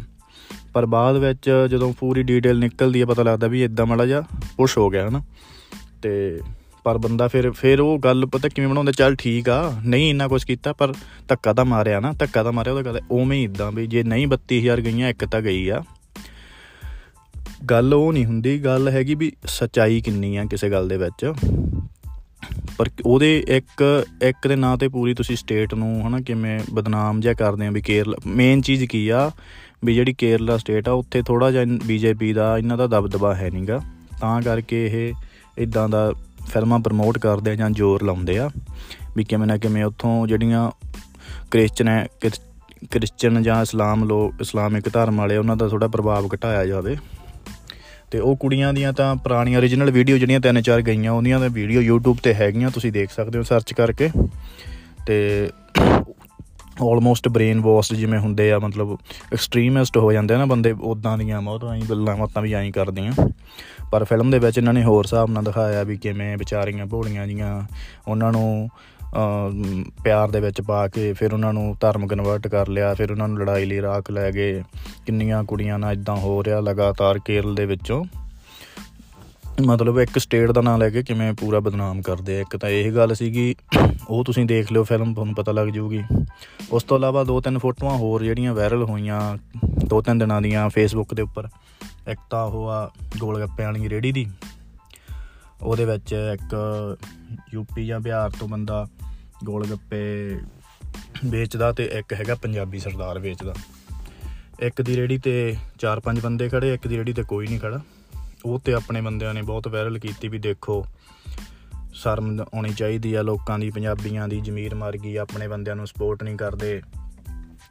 ਪਰ 0.74 0.86
ਬਾਅਦ 0.86 1.18
ਵਿੱਚ 1.18 1.68
ਜਦੋਂ 1.70 1.94
ਪੂਰੀ 1.94 2.24
ਡੀਟੇਲ 2.24 2.60
ਨਿਕਲਦੀ 2.60 3.02
ਹੈ 3.02 3.06
ਪਤਾ 3.06 3.24
ਲੱਗਦਾ 3.24 3.48
ਵੀ 3.48 3.64
ਇਦਾਂ 3.64 3.86
ਮਾੜਾ 3.86 4.06
ਜਿਹਾ 4.06 4.22
ਪੁਸ਼ 4.58 4.78
ਹੋ 4.78 4.90
ਗਿਆ, 4.90 5.10
ਹਨਾ। 5.10 5.22
ਤੇ 6.02 6.42
ਪਰ 6.84 6.98
ਬੰਦਾ 6.98 7.28
ਫਿਰ 7.28 7.52
ਫਿਰ 7.52 7.82
ਉਹ 7.82 8.00
ਗੱਲ 8.00 8.26
ਪਤਾ 8.26 8.48
ਕਿਵੇਂ 8.48 8.70
ਬਣਾਉਂਦਾ, 8.70 8.92
ਚੱਲ 8.92 9.16
ਠੀਕ 9.16 9.50
ਆ, 9.50 9.82
ਨਹੀਂ 9.86 10.10
ਇੰਨਾ 10.10 10.28
ਕੁਝ 10.28 10.44
ਕੀਤਾ, 10.44 10.74
ਪਰ 10.74 10.94
ਧੱਕਾ 11.28 11.54
ਤਾਂ 11.54 11.66
ਮਾਰਿਆ 11.66 12.00
ਨਾ, 12.00 12.12
ਧੱਕਾ 12.12 12.44
ਤਾਂ 12.44 12.52
ਮਾਰਿਆ, 12.52 12.74
ਉਹਦਾ 12.74 12.84
ਕਹਿੰਦਾ 12.84 13.02
ਉਵੇਂ 13.12 13.38
ਹੀ 13.38 13.44
ਇਦਾਂ 13.44 13.72
ਵੀ 13.72 13.88
ਜੇ 13.88 14.04
ਨਹੀਂ 14.04 14.28
32000 14.28 14.82
ਗਈਆਂ, 14.82 15.10
ਇੱਕ 15.10 15.26
ਤਾਂ 15.26 15.42
ਗਈ 15.42 15.70
ਆ। 15.70 15.84
ਗੱਲ 17.66 17.94
ਉਹ 17.94 18.12
ਨਹੀਂ 18.14 18.26
ਹੁੰਦੀ, 18.26 18.58
ਗੱਲ 18.60 18.90
ਹੈਗੀ 18.90 19.16
ਵੀ 19.16 19.32
ਸਚਾਈ 19.46 20.02
ਕਿੰਨੀ 20.02 20.38
ਆ 20.38 20.46
ਕਿਸੇ 20.46 20.70
ਗੱਲ 20.70 20.88
ਦੇ 20.88 20.98
ਵਿੱਚ। 20.98 21.34
ਪਰ 22.78 22.90
ਉਹਦੇ 23.06 23.44
ਇੱਕ 23.48 24.06
ਇੱਕ 24.22 24.48
ਦੇ 24.48 24.56
ਨਾਂ 24.56 24.78
ਤੇ 24.78 24.88
ਪੂਰੀ 24.88 25.14
ਤੁਸੀਂ 25.14 25.36
ਸਟੇਟ 25.36 25.74
ਨੂੰ 25.74 26.08
ਹਨਾ 26.08 26.20
ਕਿਵੇਂ 26.20 26.60
ਬਦਨਾਮ 26.74 27.20
ਜਿਹਾ 27.20 27.34
ਕਰਦੇ 27.34 27.68
ਆ 27.68 27.72
ਵੀ 27.72 27.82
ਕੇਰਲਾ 27.82 28.18
ਮੇਨ 28.28 28.62
ਚੀਜ਼ 28.62 28.86
ਕੀ 28.86 29.10
ਆ 29.10 29.32
ਵੀ 29.86 29.96
ਜਿਹੜੀ 29.96 30.14
ਕੇਰਲਾ 30.14 30.58
ਸਟੇਟ 30.58 30.90
ਆ, 30.90 30.92
ਉੱਥੇ 30.92 31.22
ਥੋੜਾ 31.22 31.52
ਜਿਹਾ 31.52 31.66
ਬੀਜੇਪੀ 31.86 32.34
ਦਾ 32.34 32.58
ਇਹਨਾਂ 32.58 32.78
ਦਾ 32.78 32.88
ਦਬਦਬਾ 32.88 33.36
ਹੈ 33.36 33.50
ਨਹੀਂਗਾ 33.50 33.82
ਤਾਂ 34.22 34.42
ਕਰਕੇ 34.42 34.86
ਇਹ 34.86 35.14
ਇਦਾਂ 35.58 35.90
ਦਾ 35.90 36.12
ਫਿਲਮਾਂ 36.54 36.80
ਪ੍ਰਮੋਟ 36.80 37.18
ਕਰਦੇ 37.18 37.52
ਆ 37.52 37.56
ਜਾਂ 37.56 37.70
ਜ਼ੋਰ 37.70 38.04
ਲਾਉਂਦੇ 38.04 38.38
ਆ 38.40 38.50
ਵੀ 39.16 39.24
ਕਿਵੇਂ 39.24 39.48
ਨਾ 39.48 39.58
ਕਿਵੇਂ 39.58 39.84
ਉੱਥੋਂ 39.84 40.28
ਜਿਹੜੀਆਂ 40.28 40.72
ਕ੍ਰਿਸਚਨ 41.52 41.88
ਹੈ 41.88 42.08
ਕ੍ਰਿਸਚਨ 42.92 43.44
ਜਾਂ 43.44 43.62
ਇਸਲਾਮ 43.62 44.04
ਲੋਕ 44.04 44.42
ਇਸਲਾਮਿਕ 44.42 44.90
ਧਰਮ 44.90 45.18
ਵਾਲੇ 45.18 45.38
ਉਹਨਾਂ 45.38 45.56
ਦਾ 45.58 45.68
ਥੋੜਾ 45.68 45.88
ਪ੍ਰਭਾਵ 45.88 46.28
ਘਟਾਇਆ 46.36 46.66
ਜਾਵੇ। 46.66 46.96
ਤੇ 48.12 48.20
ਉਹ 48.20 48.36
ਕੁੜੀਆਂ 48.36 48.74
ਦੀਆਂ 48.74 48.94
ਤਾਂ 48.94 49.16
ਪੁਰਾਣੀਆਂ 49.16 49.62
origignal 49.62 49.92
ਵੀਡੀਓ 49.92 50.18
ਜਿਹੜੀਆਂ 50.18 50.40
ਤਿੰਨ 50.40 50.62
ਚਾਰ 50.62 50.82
ਗਈਆਂ, 50.82 51.12
ਉਹਦੀਆਂ 51.12 51.40
ਤਾਂ 51.40 51.50
ਵੀਡੀਓ 51.50 51.96
YouTube 51.96 52.18
ਤੇ 52.24 52.34
ਹੈਗੀਆਂ, 52.34 52.70
ਤੁਸੀਂ 52.70 52.92
ਦੇਖ 52.92 53.10
ਸਕਦੇ 53.12 53.38
ਹੋ 53.38 53.44
ਸਰਚ 53.44 53.74
ਕਰਕੇ। 53.74 54.10
ਤੇ 55.06 55.50
ਆਲਮੋਸਟ 56.82 57.28
ਬ੍ਰੇਨ 57.28 57.62
ਵਾਸ਼ 57.62 57.94
ਜਿਵੇਂ 57.94 58.20
ਹੁੰਦੇ 58.20 58.52
ਆ, 58.52 58.60
ਮਤਲਬ 58.60 58.98
ਐਕਸਟ੍ਰੀਮਿਸਟ 59.34 59.98
ਹੋ 59.98 60.14
ਜਾਂਦੇ 60.14 60.34
ਆ 60.34 60.38
ਨਾ 60.38 60.46
ਬੰਦੇ 60.46 60.76
ਉਦਾਂ 60.82 61.18
ਦੀਆਂ 61.18 61.42
ਬਹੁਤ 61.42 61.66
ਐਂ 61.66 61.82
ਗੱਲਾਂ 61.90 62.18
ਮਤਾਂ 62.18 62.42
ਵੀ 62.42 62.54
ਐਂ 62.54 62.72
ਕਰਦੀਆਂ। 62.72 63.30
ਪਰ 63.92 64.04
ਫਿਲਮ 64.04 64.32
ਦੇ 64.32 64.40
ਵਿੱਚ 64.40 64.58
ਇਹਨਾਂ 64.58 64.74
ਨੇ 64.74 64.84
ਹੋਰ 64.84 65.06
ਹਿਸਾਬ 65.06 65.30
ਨਾਲ 65.30 65.44
ਦਿਖਾਇਆ 65.44 65.84
ਵੀ 65.84 65.98
ਕਿਵੇਂ 65.98 66.38
ਵਿਚਾਰੀਆਂ 66.38 66.86
ਭੋਲੀਆਂ 66.86 67.28
ਜੀਆਂ, 67.28 67.62
ਉਹਨਾਂ 68.08 68.32
ਨੂੰ 68.32 68.70
ਪਿਆਰ 70.04 70.32
ਦੇ 70.32 70.40
ਵਿੱਚ 70.40 70.62
ਪਾ 70.62 70.88
ਕੇ 70.88 71.12
ਫਿਰ 71.14 71.34
ਉਹਨਾਂ 71.34 71.54
ਨੂੰ 71.54 71.76
ਧਰਮ 71.82 72.08
ਕਨਵਰਟ 72.08 72.48
ਕਰ 72.48 72.68
ਲਿਆ, 72.68 72.94
ਫਿਰ 72.94 73.12
ਉਹਨਾਂ 73.12 73.28
ਨੂੰ 73.28 73.40
ਲੜਾਈ 73.40 73.66
ਲਈ 73.66 73.82
ਰਾਖ 73.82 74.12
ਲੈ 74.12 74.32
ਗਏ। 74.32 74.64
ਕਿੰਨੀਆਂ 75.06 75.44
ਕੁੜੀਆਂ 75.44 75.80
ਨਾਲ 75.80 75.94
ਇਦਾਂ 75.94 76.16
ਹੋ 76.16 76.44
ਰਿਹਾ 76.44 76.60
ਲਗਾਤਾਰ 76.60 77.20
ਕੇਰਲ 77.20 77.56
ਦੇ 77.56 77.66
ਵਿੱਚੋਂ। 77.66 78.04
ਮਤਲਬ 79.62 80.00
ਇੱਕ 80.00 80.18
ਸਟੇਟ 80.18 80.52
ਦਾ 80.52 80.62
ਨਾਮ 80.62 80.80
ਲੈ 80.80 80.90
ਕੇ 80.90 81.04
ਕਿਵੇਂ 81.04 81.34
ਪੂਰਾ 81.34 81.60
ਬਦਨਾਮ 81.60 82.02
ਕਰਦੇ 82.02 82.38
ਆ 82.38 82.42
ਇੱਕ 82.42 82.58
ਤਾਂ 82.58 82.70
ਇਹ 82.70 82.92
ਗੱਲ 82.92 83.14
ਸੀਗੀ, 83.16 83.56
ਉਹ 84.10 84.24
ਤੁਸੀਂ 84.24 84.46
ਦੇਖ 84.46 84.72
ਲਿਓ 84.72 84.84
ਫਿਲਮ 84.84 85.14
ਤੁਹਾਨੂੰ 85.14 85.36
ਪਤਾ 85.36 85.52
ਲੱਗ 85.52 85.68
ਜਾਊਗੀ। 85.68 86.04
ਉਸ 86.72 86.84
ਤੋਂ 86.84 86.98
ਇਲਾਵਾ 86.98 87.24
ਦੋ 87.24 87.40
ਤਿੰਨ 87.42 87.58
ਫੋਟੋਆਂ 87.58 87.98
ਹੋਰ 87.98 88.24
ਜਿਹੜੀਆਂ 88.24 88.54
ਵਾਇਰਲ 88.54 88.84
ਹੋਈਆਂ 88.84 89.38
ਦੋ 89.86 90.02
ਤਿੰਨ 90.02 90.20
ਦਿਨਾਂ 90.20 90.42
ਦੀਆਂ 90.42 90.70
ਫੇਸਬੁੱਕ 90.70 91.14
ਦੇ 91.14 91.22
ਉੱਪਰ। 91.22 91.48
ਇੱਕ 92.08 92.20
ਤਾਂ 92.30 92.46
ਉਹ 92.46 92.68
ਆ 92.70 92.90
ਗੋਲ 93.20 93.40
ਗੱਪਿਆਂ 93.40 93.68
ਵਾਲੀ 93.68 93.90
ਰੇੜੀ 93.90 94.12
ਦੀ। 94.12 94.26
ਉਹਦੇ 95.62 95.86
ਵਿੱਚ 95.86 96.14
ਇੱਕ 96.14 96.56
ਯੂਪੀ 97.54 97.86
ਜਾਂ 97.86 98.00
ਬਿਹਾਰ 98.00 98.30
ਤੋਂ 98.30 98.48
ਬੰਦਾ 98.48 98.88
ਗੋਲ 99.44 99.68
ਗੱਪੇ 99.68 100.40
ਵੇਚਦਾ 101.26 101.72
ਤੇ 101.72 101.86
ਇੱਕ 101.86 102.14
ਹੈਗਾ 102.14 102.36
ਪੰਜਾਬੀ 102.36 102.80
ਸਰਦਾਰ 102.80 103.20
ਵੇਚਦਾ। 103.20 103.54
ਇੱਕ 104.60 104.82
ਦੀ 104.82 104.96
ਰੇੜੀ 104.96 105.18
ਤੇ 105.18 105.56
ਚਾਰ 105.80 106.00
ਪੰਜ 106.00 106.20
ਬੰਦੇ 106.20 106.50
ਖੜੇ, 106.50 106.74
ਇੱਕ 106.74 106.88
ਦੀ 106.88 106.98
ਰੇੜੀ 106.98 107.14
ਤੇ 107.14 107.24
ਕੋਈ 107.24 107.48
ਨਹੀਂ 107.48 107.60
ਖੜਾ। 107.60 107.80
ਉਹ 108.46 108.60
ਤੇ 108.60 108.74
ਆਪਣੇ 108.74 109.02
ਬੰਦਿਆਂ 109.02 109.34
ਨੇ 109.34 109.42
ਬਹੁਤ 109.42 109.68
ਵਾਇਰਲ 109.68 110.00
ਕੀਤੀ 110.00 110.28
ਵੀ 110.28 110.40
ਦੇਖੋ, 110.40 110.86
ਸ਼ਰਮ 111.94 112.42
ਆਉਣੀ 112.42 112.74
ਚਾਹੀਦੀ 112.74 113.14
ਆ 113.14 113.22
ਲੋਕਾਂ 113.22 113.60
ਦੀ, 113.60 113.72
ਪੰਜਾਬੀਆਂ 113.72 114.28
ਦੀ, 114.28 114.42
ਜ਼ਮੀਰ 114.42 114.76
ਮਰ 114.76 114.98
ਗਈ, 114.98 115.16
ਆਪਣੇ 115.16 115.48
ਬੰਦਿਆਂ 115.48 115.76
ਨੂੰ 115.76 115.88
ਸਪੋਰਟ 115.88 116.24
ਨਹੀਂ 116.24 116.38
ਕਰਦੇ। 116.38 116.82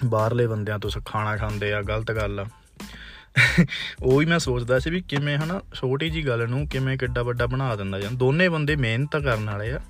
ਬਾਹਰਲੇ 0.05 0.47
ਬੰਦਿਆਂ 0.47 0.79
ਤੋਂ 0.79 0.91
ਖਾਣਾ 1.05 1.37
ਖਾਂਦੇ 1.37 1.73
ਆ, 1.73 1.83
ਗਲਤ 1.83 2.13
ਗੱਲ 2.13 2.41
ਆ। 2.41 2.45
ਉਹ 4.03 4.21
ਹੀ 4.21 4.27
ਮੈਂ 4.27 4.39
ਸੋਚਦਾ 4.39 4.79
ਸੀ 4.79 4.91
ਵੀ 4.91 5.01
ਕਿਵੇਂ 5.09 5.37
ਹਨਾ 5.39 5.61
ਛੋਟੀ 5.75 6.09
ਜੀ 6.11 6.27
ਗੱਲ 6.27 6.49
ਨੂੰ 6.49 6.67
ਕਿਵੇਂ 6.69 6.97
ਕਿੱਡਾ 6.99 7.23
ਵੱਡਾ 7.23 7.47
ਬਣਾ 7.47 7.75
ਦਿੰਦਾ 7.77 8.01
ਜਾਂ 8.01 8.11
ਦੋਨੇ 8.13 8.49
ਬੰਦੇ 8.49 8.77
ਮਿਹਨਤ 8.77 9.17
ਕਰਨ 9.17 9.45
ਵਾਲੇ 9.45 9.71
ਆ। 9.73 9.81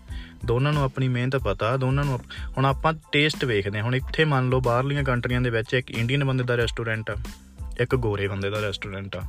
ਦੋਨਾਂ 0.45 0.73
ਨੂੰ 0.73 0.83
ਆਪਣੀ 0.83 1.09
ਮਿਹਨਤ 1.09 1.37
ਪਤਾ, 1.37 1.76
ਦੋਨਾਂ 1.76 2.04
ਨੂੰ 2.04 2.18
ਹੁਣ 2.57 2.66
ਆਪਾਂ 2.66 2.92
ਟੇਸਟ 3.12 3.45
ਵੇਖਦੇ 3.45 3.80
ਹੁਣ 3.80 3.95
ਇੱਥੇ 3.95 4.25
ਮੰਨ 4.25 4.49
ਲਓ 4.49 4.61
ਬਾਹਰਲੀਆਂ 4.61 5.04
ਕੰਟਰੀਆਂ 5.04 5.40
ਦੇ 5.40 5.50
ਵਿੱਚ 5.50 5.75
ਇੱਕ 5.75 5.90
ਇੰਡੀਅਨ 5.90 6.25
ਬੰਦੇ 6.25 6.45
ਦਾ 6.45 6.57
ਰੈਸਟੋਰੈਂਟ 6.57 7.11
ਆ, 7.11 7.16
ਇੱਕ 7.80 7.95
ਗੋਰੇ 7.97 8.28
ਬੰਦੇ 8.28 8.50
ਦਾ 8.50 8.61
ਰੈਸਟੋਰੈਂਟ 8.61 9.16
ਆ। 9.16 9.23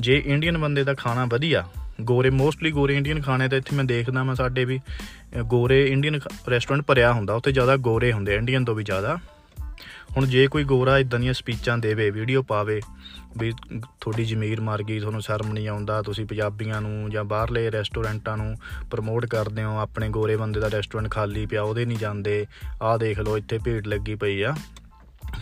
ਜੇ 0.00 0.22
ਇੰਡੀਅਨ 0.26 0.58
ਬੰਦੇ 0.58 0.84
ਦਾ 0.84 0.94
ਖਾਣਾ 0.94 1.24
ਵਧੀਆ, 1.24 1.64
ਗੋਰੇ 2.00 2.30
ਮੋਸਟਲੀ 2.30 2.70
ਗੋਰੇ 2.70 2.96
ਇੰਡੀਅਨ 2.96 3.20
ਖਾਣੇ 3.20 3.48
ਤਾਂ 3.48 3.58
ਇੱਥੇ 3.58 3.76
ਮੈਂ 3.76 3.84
ਦੇਖਦਾ 3.84 4.22
ਮੈਂ 4.24 4.34
ਸਾਡੇ 4.34 4.64
ਵੀ 4.64 4.80
ਗੋਰੇ 5.44 5.86
ਇੰਡੀਅਨ 5.86 6.20
ਰੈਸਟੋਰੈਂਟ 6.50 6.84
ਭਰਿਆ 6.84 7.12
ਹੁੰਦਾ, 7.12 7.34
ਉੱਥੇ 7.34 7.52
ਜ਼ਿਆਦਾ 7.52 7.76
ਗੋਰੇ 7.78 8.12
ਹੁੰਦੇ 8.12 8.34
ਇੰਡੀਅਨ 8.34 8.64
ਤੋਂ 8.64 8.74
ਵੀ 8.74 8.84
ਜ਼ਿਆਦਾ। 8.84 9.18
ਹੁਣ 10.16 10.26
ਜੇ 10.26 10.46
ਕੋਈ 10.46 10.64
ਗੋਰਾ 10.64 10.98
ਇਦਾਂ 10.98 11.20
ਦੀਆਂ 11.20 11.32
ਸਪੀਚਾਂ 11.32 11.78
ਦੇਵੇ 11.78 12.10
ਵੀਡੀਓ 12.10 12.42
ਪਾਵੇ, 12.42 12.80
ਵੀ 13.38 13.52
ਤੁਹਾਡੀ 14.00 14.24
ਜ਼ਮੀਰ 14.24 14.60
ਮਰ 14.60 14.82
ਗਈ, 14.82 15.00
ਤੁਹਾਨੂੰ 15.00 15.22
ਸ਼ਰਮ 15.22 15.52
ਨਹੀਂ 15.52 15.68
ਆਉਂਦਾ, 15.68 16.02
ਤੁਸੀਂ 16.02 16.26
ਪੰਜਾਬੀਆਂ 16.26 16.80
ਨੂੰ 16.80 17.10
ਜਾਂ 17.10 17.24
ਬਾਹਰਲੇ 17.24 17.70
ਰੈਸਟੋਰੈਂਟਾਂ 17.70 18.36
ਨੂੰ 18.36 18.56
ਪ੍ਰਮੋਟ 18.90 19.26
ਕਰਦੇ 19.26 19.62
ਹੋ, 19.62 19.78
ਆਪਣੇ 19.78 20.08
ਗੋਰੇ 20.08 20.36
ਬੰਦੇ 20.36 20.60
ਦਾ 20.60 20.68
ਰੈਸਟੋਰੈਂਟ 20.68 21.10
ਖਾਲੀ 21.10 21.46
ਪਿਆ, 21.46 21.62
ਉਹਦੇ 21.62 21.84
ਨਹੀਂ 21.84 21.98
ਜਾਂਦੇ, 21.98 22.46
ਆਹ 22.82 22.98
ਦੇਖ 22.98 23.18
ਲਓ, 23.18 23.38
ਇੱਥੇ 23.38 23.58
ਭੀੜ 23.58 23.86
ਲੱਗੀ 23.86 24.14
ਪਈ 24.14 24.42
ਆ। 24.42 24.54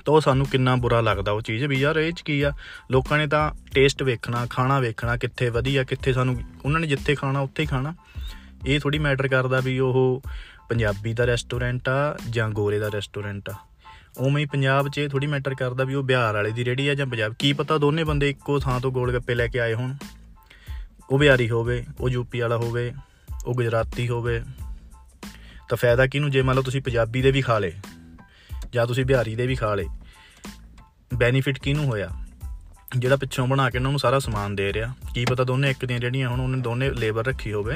ਤਾਂ 0.05 0.21
ਸਾਨੂੰ 0.21 0.47
ਕਿੰਨਾ 0.47 0.77
ਬੁਰਾ 0.77 1.01
ਲੱਗਦਾ 1.01 1.33
ਉਹ 1.33 1.41
ਚੀਜ਼ 1.41 1.65
ਵੀ 1.65 1.77
ਯਾਰ, 1.77 1.97
ਇਹ 1.97 2.13
ਚ 2.13 2.21
ਕੀ 2.21 2.43
ਆ, 2.43 2.53
ਲੋਕਾਂ 2.91 3.19
ਨੇ 3.19 3.27
ਤਾਂ 3.27 3.53
ਟੇਸਟ 3.75 4.03
ਵੇਖਣਾ, 4.03 4.47
ਖਾਣਾ 4.51 4.81
ਵੇਖਣਾ, 4.81 5.17
ਕਿੱਥੇ 5.17 5.51
ਵਧੀਆ, 5.51 5.85
ਕਿੱਥੇ 5.85 6.13
ਸਾਨੂੰ, 6.13 6.41
ਉਹਨਾਂ 6.65 6.81
ਨੇ 6.81 6.87
ਜਿੱਥੇ 6.87 7.15
ਖਾਣਾ, 7.15 7.41
ਉੱਥੇ 7.41 7.63
ਹੀ 7.63 7.69
ਖਾਣਾ। 7.69 7.95
ਇਹ 8.67 8.81
ਥੋੜੀ 8.81 8.99
ਮੈਟਰ 8.99 9.29
ਕਰਦਾ 9.29 9.61
ਵੀ 9.61 9.79
ਉਹ 9.79 10.23
ਪੰਜਾਬੀ 10.69 11.15
ਦਾ 11.15 11.25
ਰੈਸਟੋਰੈਂਟ 11.25 11.89
ਆ 11.89 12.19
ਜਾਂ 12.31 12.51
ਗੋਰੇ 12.51 12.79
ਦਾ 12.79 12.89
ਰੈਸਟੋਰੈਂਟ 12.89 13.49
ਆ। 13.49 13.55
ਉਵੇਂ 14.19 14.43
ਹੀ 14.43 14.49
ਪੰਜਾਬ 14.53 14.89
'ਚ 14.89 14.99
ਇਹ 14.99 15.09
ਥੋੜੀ 15.09 15.27
ਮੈਟਰ 15.27 15.55
ਕਰਦਾ 15.55 15.85
ਵੀ 15.85 15.95
ਉਹ 15.95 16.03
ਬਿਹਾਰ 16.03 16.35
ਵਾਲੇ 16.35 16.51
ਦੀ 16.51 16.65
ਰੇੜੀ 16.65 16.89
ਆ 16.89 16.95
ਜਾਂ 16.95 17.07
ਪੰਜਾਬ। 17.07 17.35
ਕੀ 17.39 17.53
ਪਤਾ 17.53 17.79
ਦੋਨੇ 17.79 18.05
ਬੰਦੇ 18.05 18.31
ਇੱਕੋ 18.31 18.59
ਥਾਂ 18.59 18.81
ਤੋਂ 18.81 18.93
ਗੋਲ 18.93 19.13
ਗੱਪੇ 19.13 19.35
ਲੈ 19.35 19.47
ਕੇ 19.47 19.61
ਆਏ 19.61 19.75
ਹੋਣ। 19.75 19.95
ਉਹ 21.11 21.19
ਬਿਹਾਰੀ 21.19 21.51
ਹੋਵੇ, 21.51 21.87
ਉਹ 22.01 22.11
ਯੂਪੀ 22.11 22.41
ਵਾਲਾ 22.41 22.57
ਹੋਵੇ, 22.57 22.95
ਉਹ 23.47 23.55
ਗੁਜਰਾਤੀ 23.55 24.09
ਹੋਵੇ। 24.09 24.43
ਤਾਂ 25.69 25.77
ਫਾਇਦਾ 25.77 26.07
ਕਿਹਨੂੰ? 26.07 26.31
ਜੇ 26.31 26.43
ਮੰਨ 26.43 26.57
ਲਓ 26.57 26.63
ਤੁਸੀਂ 26.63 26.83
ਪੰਜਾਬੀ 26.83 27.23
ਦੇ 27.23 27.31
ਵੀ 27.31 27.41
ਖਾ 27.41 27.59
ਲੇ 27.59 27.73
ਜਾਂ 28.73 28.87
ਤੁਸੀਂ 28.87 29.05
ਬਿਹਾਰੀ 29.05 29.35
ਦੇ 29.35 29.47
ਵੀ 29.47 29.55
ਖਾ 29.55 29.75
ਲੇ 29.75 29.87
ਬੈਨੀਫਿਟ 31.15 31.59
ਕਿਹਨੂੰ 31.59 31.85
ਹੋਇਆ? 31.85 32.09
ਜਿਹੜਾ 32.99 33.17
ਪਿੱਛੋਂ 33.17 33.47
ਬਣਾ 33.47 33.71
ਕੇ 33.71 33.79
ਉਹਨਾਂ 33.79 33.91
ਨੂੰ 33.91 34.01
ਸਾਰਾ 34.01 34.19
ਸਮਾਨ 34.19 34.57
ਦੇ 34.57 34.73
ਰਿਹਾ। 34.73 34.95
ਕੀ 35.15 35.25
ਪਤਾ 35.25 35.45
ਦੋਨੇ 35.45 35.71
ਇੱਕ 35.71 35.85
ਦੀਆਂ 35.85 35.99
ਜਿਹੜੀਆਂ 35.99 36.29
ਹੁਣ, 36.29 36.41
ਉਹਨੇ 36.41 36.59
ਦੋਨੇ 36.59 36.91
ਲੇਬਰ 36.91 37.27
ਰੱਖੀ 37.27 37.53
ਹੋਵੇ। 37.53 37.75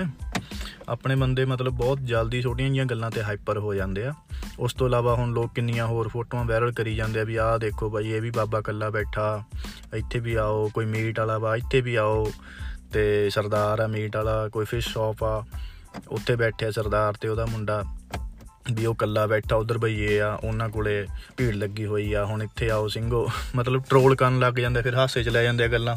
ਆਪਣੇ 0.89 1.17
ਬੰਦੇ 1.17 1.45
ਮਤਲਬ 1.45 1.73
ਬਹੁਤ 1.73 1.99
ਜਲਦੀ 2.01 2.43
ਛੋਟੀਆਂ 2.43 2.71
ਜੀਆਂ 2.71 2.85
ਗੱਲਾਂ 2.85 3.11
ਤੇ 3.11 3.23
ਹਾਈਪਰ 3.23 3.59
ਹੋ 3.59 3.75
ਜਾਂਦੇ 3.75 4.05
ਆ। 4.05 4.13
ਉਸ 4.59 4.75
ਤੋਂ 4.75 4.87
ਇਲਾਵਾ 4.87 5.15
ਹੁਣ 5.15 5.33
ਲੋਕ 5.33 5.55
ਕਿੰਨੀਆਂ 5.55 5.87
ਹੋਰ 5.87 6.09
ਫੋਟੋਆਂ 6.09 6.45
ਵਾਇਰਲ 6.45 6.73
ਕਰੀ 6.73 6.95
ਜਾਂਦੇ 6.95 7.21
ਆ 7.21 7.25
ਵੀ 7.25 7.37
ਆਹ 7.37 7.59
ਦੇਖੋ 7.59 7.91
ਬਾਈ, 7.91 8.11
ਇਹ 8.11 8.23
ਵੀ 8.23 8.31
ਬਾਬਾ 8.31 8.61
ਕੱਲਾ 8.61 8.91
ਬੈਠਾ, 8.91 9.45
ਇੱਥੇ 9.95 10.19
ਵੀ 10.19 10.35
ਆਓ, 10.35 10.71
ਕੋਈ 10.75 10.85
ਮੀਟ 10.85 11.21
ਵਾਲਾ 11.21 11.39
ਵਾ, 11.39 11.57
ਇੱਥੇ 11.57 11.81
ਵੀ 11.81 11.95
ਆਓ 11.95 12.33
ਤੇ 12.93 13.31
ਸਰਦਾਰ 13.31 13.81
ਆ 13.81 13.87
ਮੀਟ 13.87 14.17
ਵਾਲਾ, 14.17 14.49
ਕੋਈ 14.49 14.65
ਫਿਸ਼ 14.65 14.89
ਸ਼ਾਪ 14.89 15.25
ਆ, 15.25 15.45
ਉੱਥੇ 16.09 16.37
ਬੈਠਿਆ 16.37 16.71
ਸਰਦਾਰ 16.71 17.13
ਤੇ 17.13 17.29
ਉਹਦਾ 17.29 17.47
ਮੁੰਡਾ 17.47 17.85
ਵੀ 18.73 18.87
ਉਹ 18.87 18.95
ਕੱਲਾ 18.95 19.27
ਬੈਠਾ, 19.27 19.57
ਉਧਰ 19.57 19.79
ਬਈਏ 19.79 20.21
ਆ, 20.21 20.39
ਉਹਨਾਂ 20.45 20.69
ਕੋਲੇ 20.69 21.07
ਭੀੜ 21.37 21.55
ਲੱਗੀ 21.55 21.87
ਹੋਈ 21.87 22.13
ਆ, 22.13 22.25
ਹੁਣ 22.25 22.43
ਇੱਥੇ 22.43 22.71
ਆਓ 22.71 22.89
ਸਿੰਘੋ, 22.89 23.29
ਮਤਲਬ 23.57 23.83
ਟ੍ਰੋਲ 23.89 24.17
ਕਰਨ 24.17 24.39
ਲੱਗ 24.39 24.55
ਜਾਂਦੇ 24.55 24.83
ਫਿਰ 24.83 24.95
ਹਾਸੇ 24.95 25.23
'ਚ 25.23 25.29
ਲੈ 25.29 25.43
ਜਾਂਦੇ 25.43 25.65
ਆ 25.65 25.69
ਗੱਲਾਂ। 25.69 25.97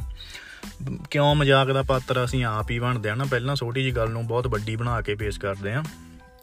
ਕਿਉਂ 1.11 1.35
ਮਜ਼ਾਕ 1.35 1.67
ਦਾ 1.67 1.83
ਪਾਤਰ 1.83 2.25
ਅਸੀਂ 2.25 2.45
ਆਪ 2.45 2.71
ਹੀ 2.71 2.79
ਬਣਦੇ 2.79 3.09
ਆ 3.09 3.15
ਨਾ, 3.15 3.23
ਪਹਿਲਾਂ 3.23 3.55
ਛੋਟੀ 3.55 3.83
ਜੀ 3.83 3.91
ਗੱਲ 3.91 4.09
ਨੂੰ 4.09 4.27
ਬਹੁਤ 4.27 4.47
ਵੱਡੀ 4.47 4.75
ਬਣਾ 4.75 5.01
ਕੇ 5.01 5.15
ਪੇਸ਼ 5.15 5.39
ਕਰਦੇ 5.39 5.73
ਆ, 5.73 5.83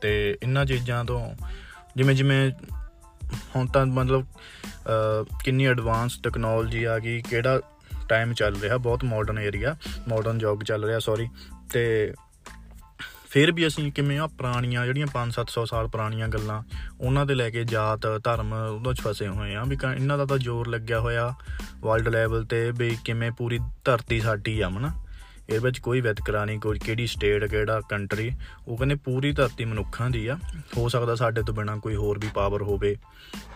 ਤੇ 0.00 0.38
ਇੰਨਾਂ 0.42 0.66
ਚੀਜ਼ਾਂ 0.66 1.04
ਤੋਂ 1.04 1.34
ਜਿਵੇਂ 1.96 2.14
ਜਿਵੇਂ 2.14 2.50
ਹੁਣ 3.56 3.66
ਤਾਂ 3.66 3.84
ਮਤਲਬ 3.86 4.26
ਕਿੰਨੀ 5.44 5.66
ਐਡਵਾਂਸ 5.66 6.18
ਟੈਕਨੋਲੋਜੀ 6.22 6.84
ਆ 6.84 6.98
ਗਈ, 6.98 7.22
ਕਿਹੜਾ 7.22 7.60
ਟਾਈਮ 8.08 8.32
ਚੱਲ 8.32 8.56
ਰਿਹਾ, 8.56 8.76
ਬਹੁਤ 8.76 9.04
ਮਾਡਰਨ 9.04 9.38
ਏਰੀਆ 9.38 9.76
ਮਾਡਰਨ 10.08 10.40
ਯੁੱਗ 10.40 10.62
ਚੱਲ 10.62 10.84
ਰਿਹਾ 10.84 10.98
ਸੌਰੀ 10.98 11.28
ਤੇ 11.72 12.12
ਫਿਰ 13.30 13.52
ਵੀ 13.52 13.66
ਅਸੀਂ 13.66 13.90
ਕਿਵੇਂ 13.92 14.18
ਆ, 14.18 14.26
ਪੁਰਾਣੀਆਂ 14.26 14.84
ਜਿਹੜੀਆਂ 14.86 15.06
5-700 15.06 15.64
ਸਾਲ 15.66 15.88
ਪੁਰਾਣੀਆਂ 15.88 16.28
ਗੱਲਾਂ, 16.28 16.62
ਉਹਨਾਂ 17.00 17.26
ਦੇ 17.26 17.34
ਲੈ 17.34 17.48
ਕੇ 17.50 17.64
ਜਾਤ, 17.64 18.06
ਧਰਮ 18.24 18.52
ਉਹਦੇ 18.52 18.94
'ਚ 18.94 19.00
ਫਸੇ 19.00 19.28
ਹੋਏ 19.28 19.54
ਆ, 19.54 19.62
ਵੀ 19.64 19.76
ਇਹਨਾਂ 19.96 20.18
ਦਾ 20.18 20.26
ਤਾਂ 20.26 20.38
ਜ਼ੋਰ 20.38 20.68
ਲੱਗਿਆ 20.68 21.00
ਹੋਇਆ 21.00 21.32
ਵਰਲਡ 21.80 22.08
ਲੈਵਲ 22.08 22.44
ਤੇ, 22.44 22.70
ਵੀ 22.70 22.96
ਕਿਵੇਂ 23.04 23.30
ਪੂਰੀ 23.32 23.58
ਧਰਤੀ 23.84 24.20
ਸਾਡੀ 24.20 24.60
ਆ 24.60 24.68
ਮਨਾ 24.68 24.92
ਇਹ 25.50 25.60
ਵਿੱਚ 25.60 25.78
ਕੋਈ 25.78 26.00
ਵਿਤਕਰਾ 26.00 26.44
ਨਹੀਂ, 26.44 26.60
ਕੋਈ 26.60 26.78
ਕਿਹੜੀ 26.78 27.06
ਸਟੇਟ 27.06 27.44
ਕਿਹੜਾ 27.44 27.80
ਕੰਟਰੀ 27.80 28.32
ਉਹ 28.68 28.76
ਕਹਿੰਦੇ 28.76 28.94
ਪੂਰੀ 28.94 29.32
ਧਰਤੀ 29.32 29.64
ਮਨੁੱਖਾਂ 29.64 30.10
ਦੀ 30.10 30.26
ਆ। 30.26 30.38
ਹੋ 30.76 30.88
ਸਕਦਾ 30.88 31.14
ਸਾਡੇ 31.14 31.42
ਤੋਂ 31.42 31.54
ਬਿਨਾ 31.54 31.76
ਕੋਈ 31.76 31.96
ਹੋਰ 31.96 32.18
ਵੀ 32.18 32.28
ਪਾਵਰ 32.34 32.62
ਹੋਵੇ 32.62 32.96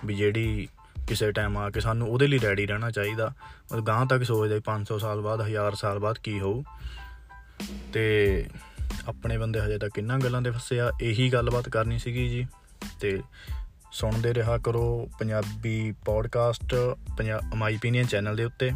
ਵੀ 0.05 0.14
ਜਿਹੜੀ 0.14 0.69
ਕਿਸੇ 1.09 1.33
ਟਾਈਮ 1.33 1.59
ਆ 1.59 1.71
ਕੇ 1.71 1.81
ਸਾਨੂੰ 1.81 2.09
ਉਹਦੇ 2.09 2.26
ਲਈ 2.26 2.38
ਰੈਡੀ 2.38 2.66
ਰਹਿਣਾ 2.66 2.90
ਚਾਹੀਦਾ। 2.90 3.26
ਮਤਲਬ 3.73 3.85
ਗਾਂ 3.85 4.07
ਤੱਕ 4.07 4.23
ਸੋਚਦੇ 4.23 4.61
500 4.61 4.99
ਸਾਲ 4.99 5.21
ਬਾਅਦ 5.21 5.40
1000 5.40 5.75
ਸਾਲ 5.75 5.99
ਬਾਅਦ 5.99 6.19
ਕੀ 6.19 6.40
ਹੋਊ। 6.40 6.62
ਤੇ 7.93 8.47
ਆਪਣੇ 9.09 9.38
ਬੰਦੇ 9.38 9.61
ਹਜੇ 9.61 9.78
ਤੱਕ 9.78 9.95
ਕਿੰਨਾ 9.95 10.19
ਗੱਲਾਂ 10.19 10.43
ਦੇ 10.43 10.50
ਫਸੇ 10.50 10.81
ਆ 10.81 10.93
ਇਹੀ 11.02 11.33
ਗੱਲਬਾਤ 11.33 11.69
ਕਰਨੀ 11.69 11.99
ਸੀਗੀ 11.99 12.28
ਜੀ। 12.28 12.47
ਤੇ 13.00 13.23
ਸੁਣਦੇ 13.93 14.35
ਰਿਹਾ 14.35 14.59
ਕਰੋ 14.59 15.11
Punjabi 15.19 15.95
podcast 16.05 16.75
my 17.55 17.76
opinion 17.76 18.07
channel 18.07 18.37
ਦੇ 18.37 18.45
ਉੱਤੇ। 18.45 18.71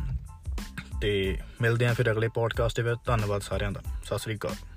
ਤੇ 1.01 1.39
ਮਿਲਦੇ 1.61 1.87
ਆਂ 1.87 1.95
ਫਿਰ 1.95 2.13
ਅਗਲੇ 2.13 2.29
ਪੋਡਕਾਸਟ 2.29 2.77
ਦੇ 2.77 2.83
ਵਿੱਚ। 2.83 3.01
ਧੰਨਵਾਦ 3.07 3.43
ਸਾਰਿਆਂ 3.43 3.73
ਦਾ। 3.73 3.83
ਸਤਿ 4.05 4.19
ਸ੍ਰੀ 4.19 4.37
ਅਕਾਲ। 4.37 4.70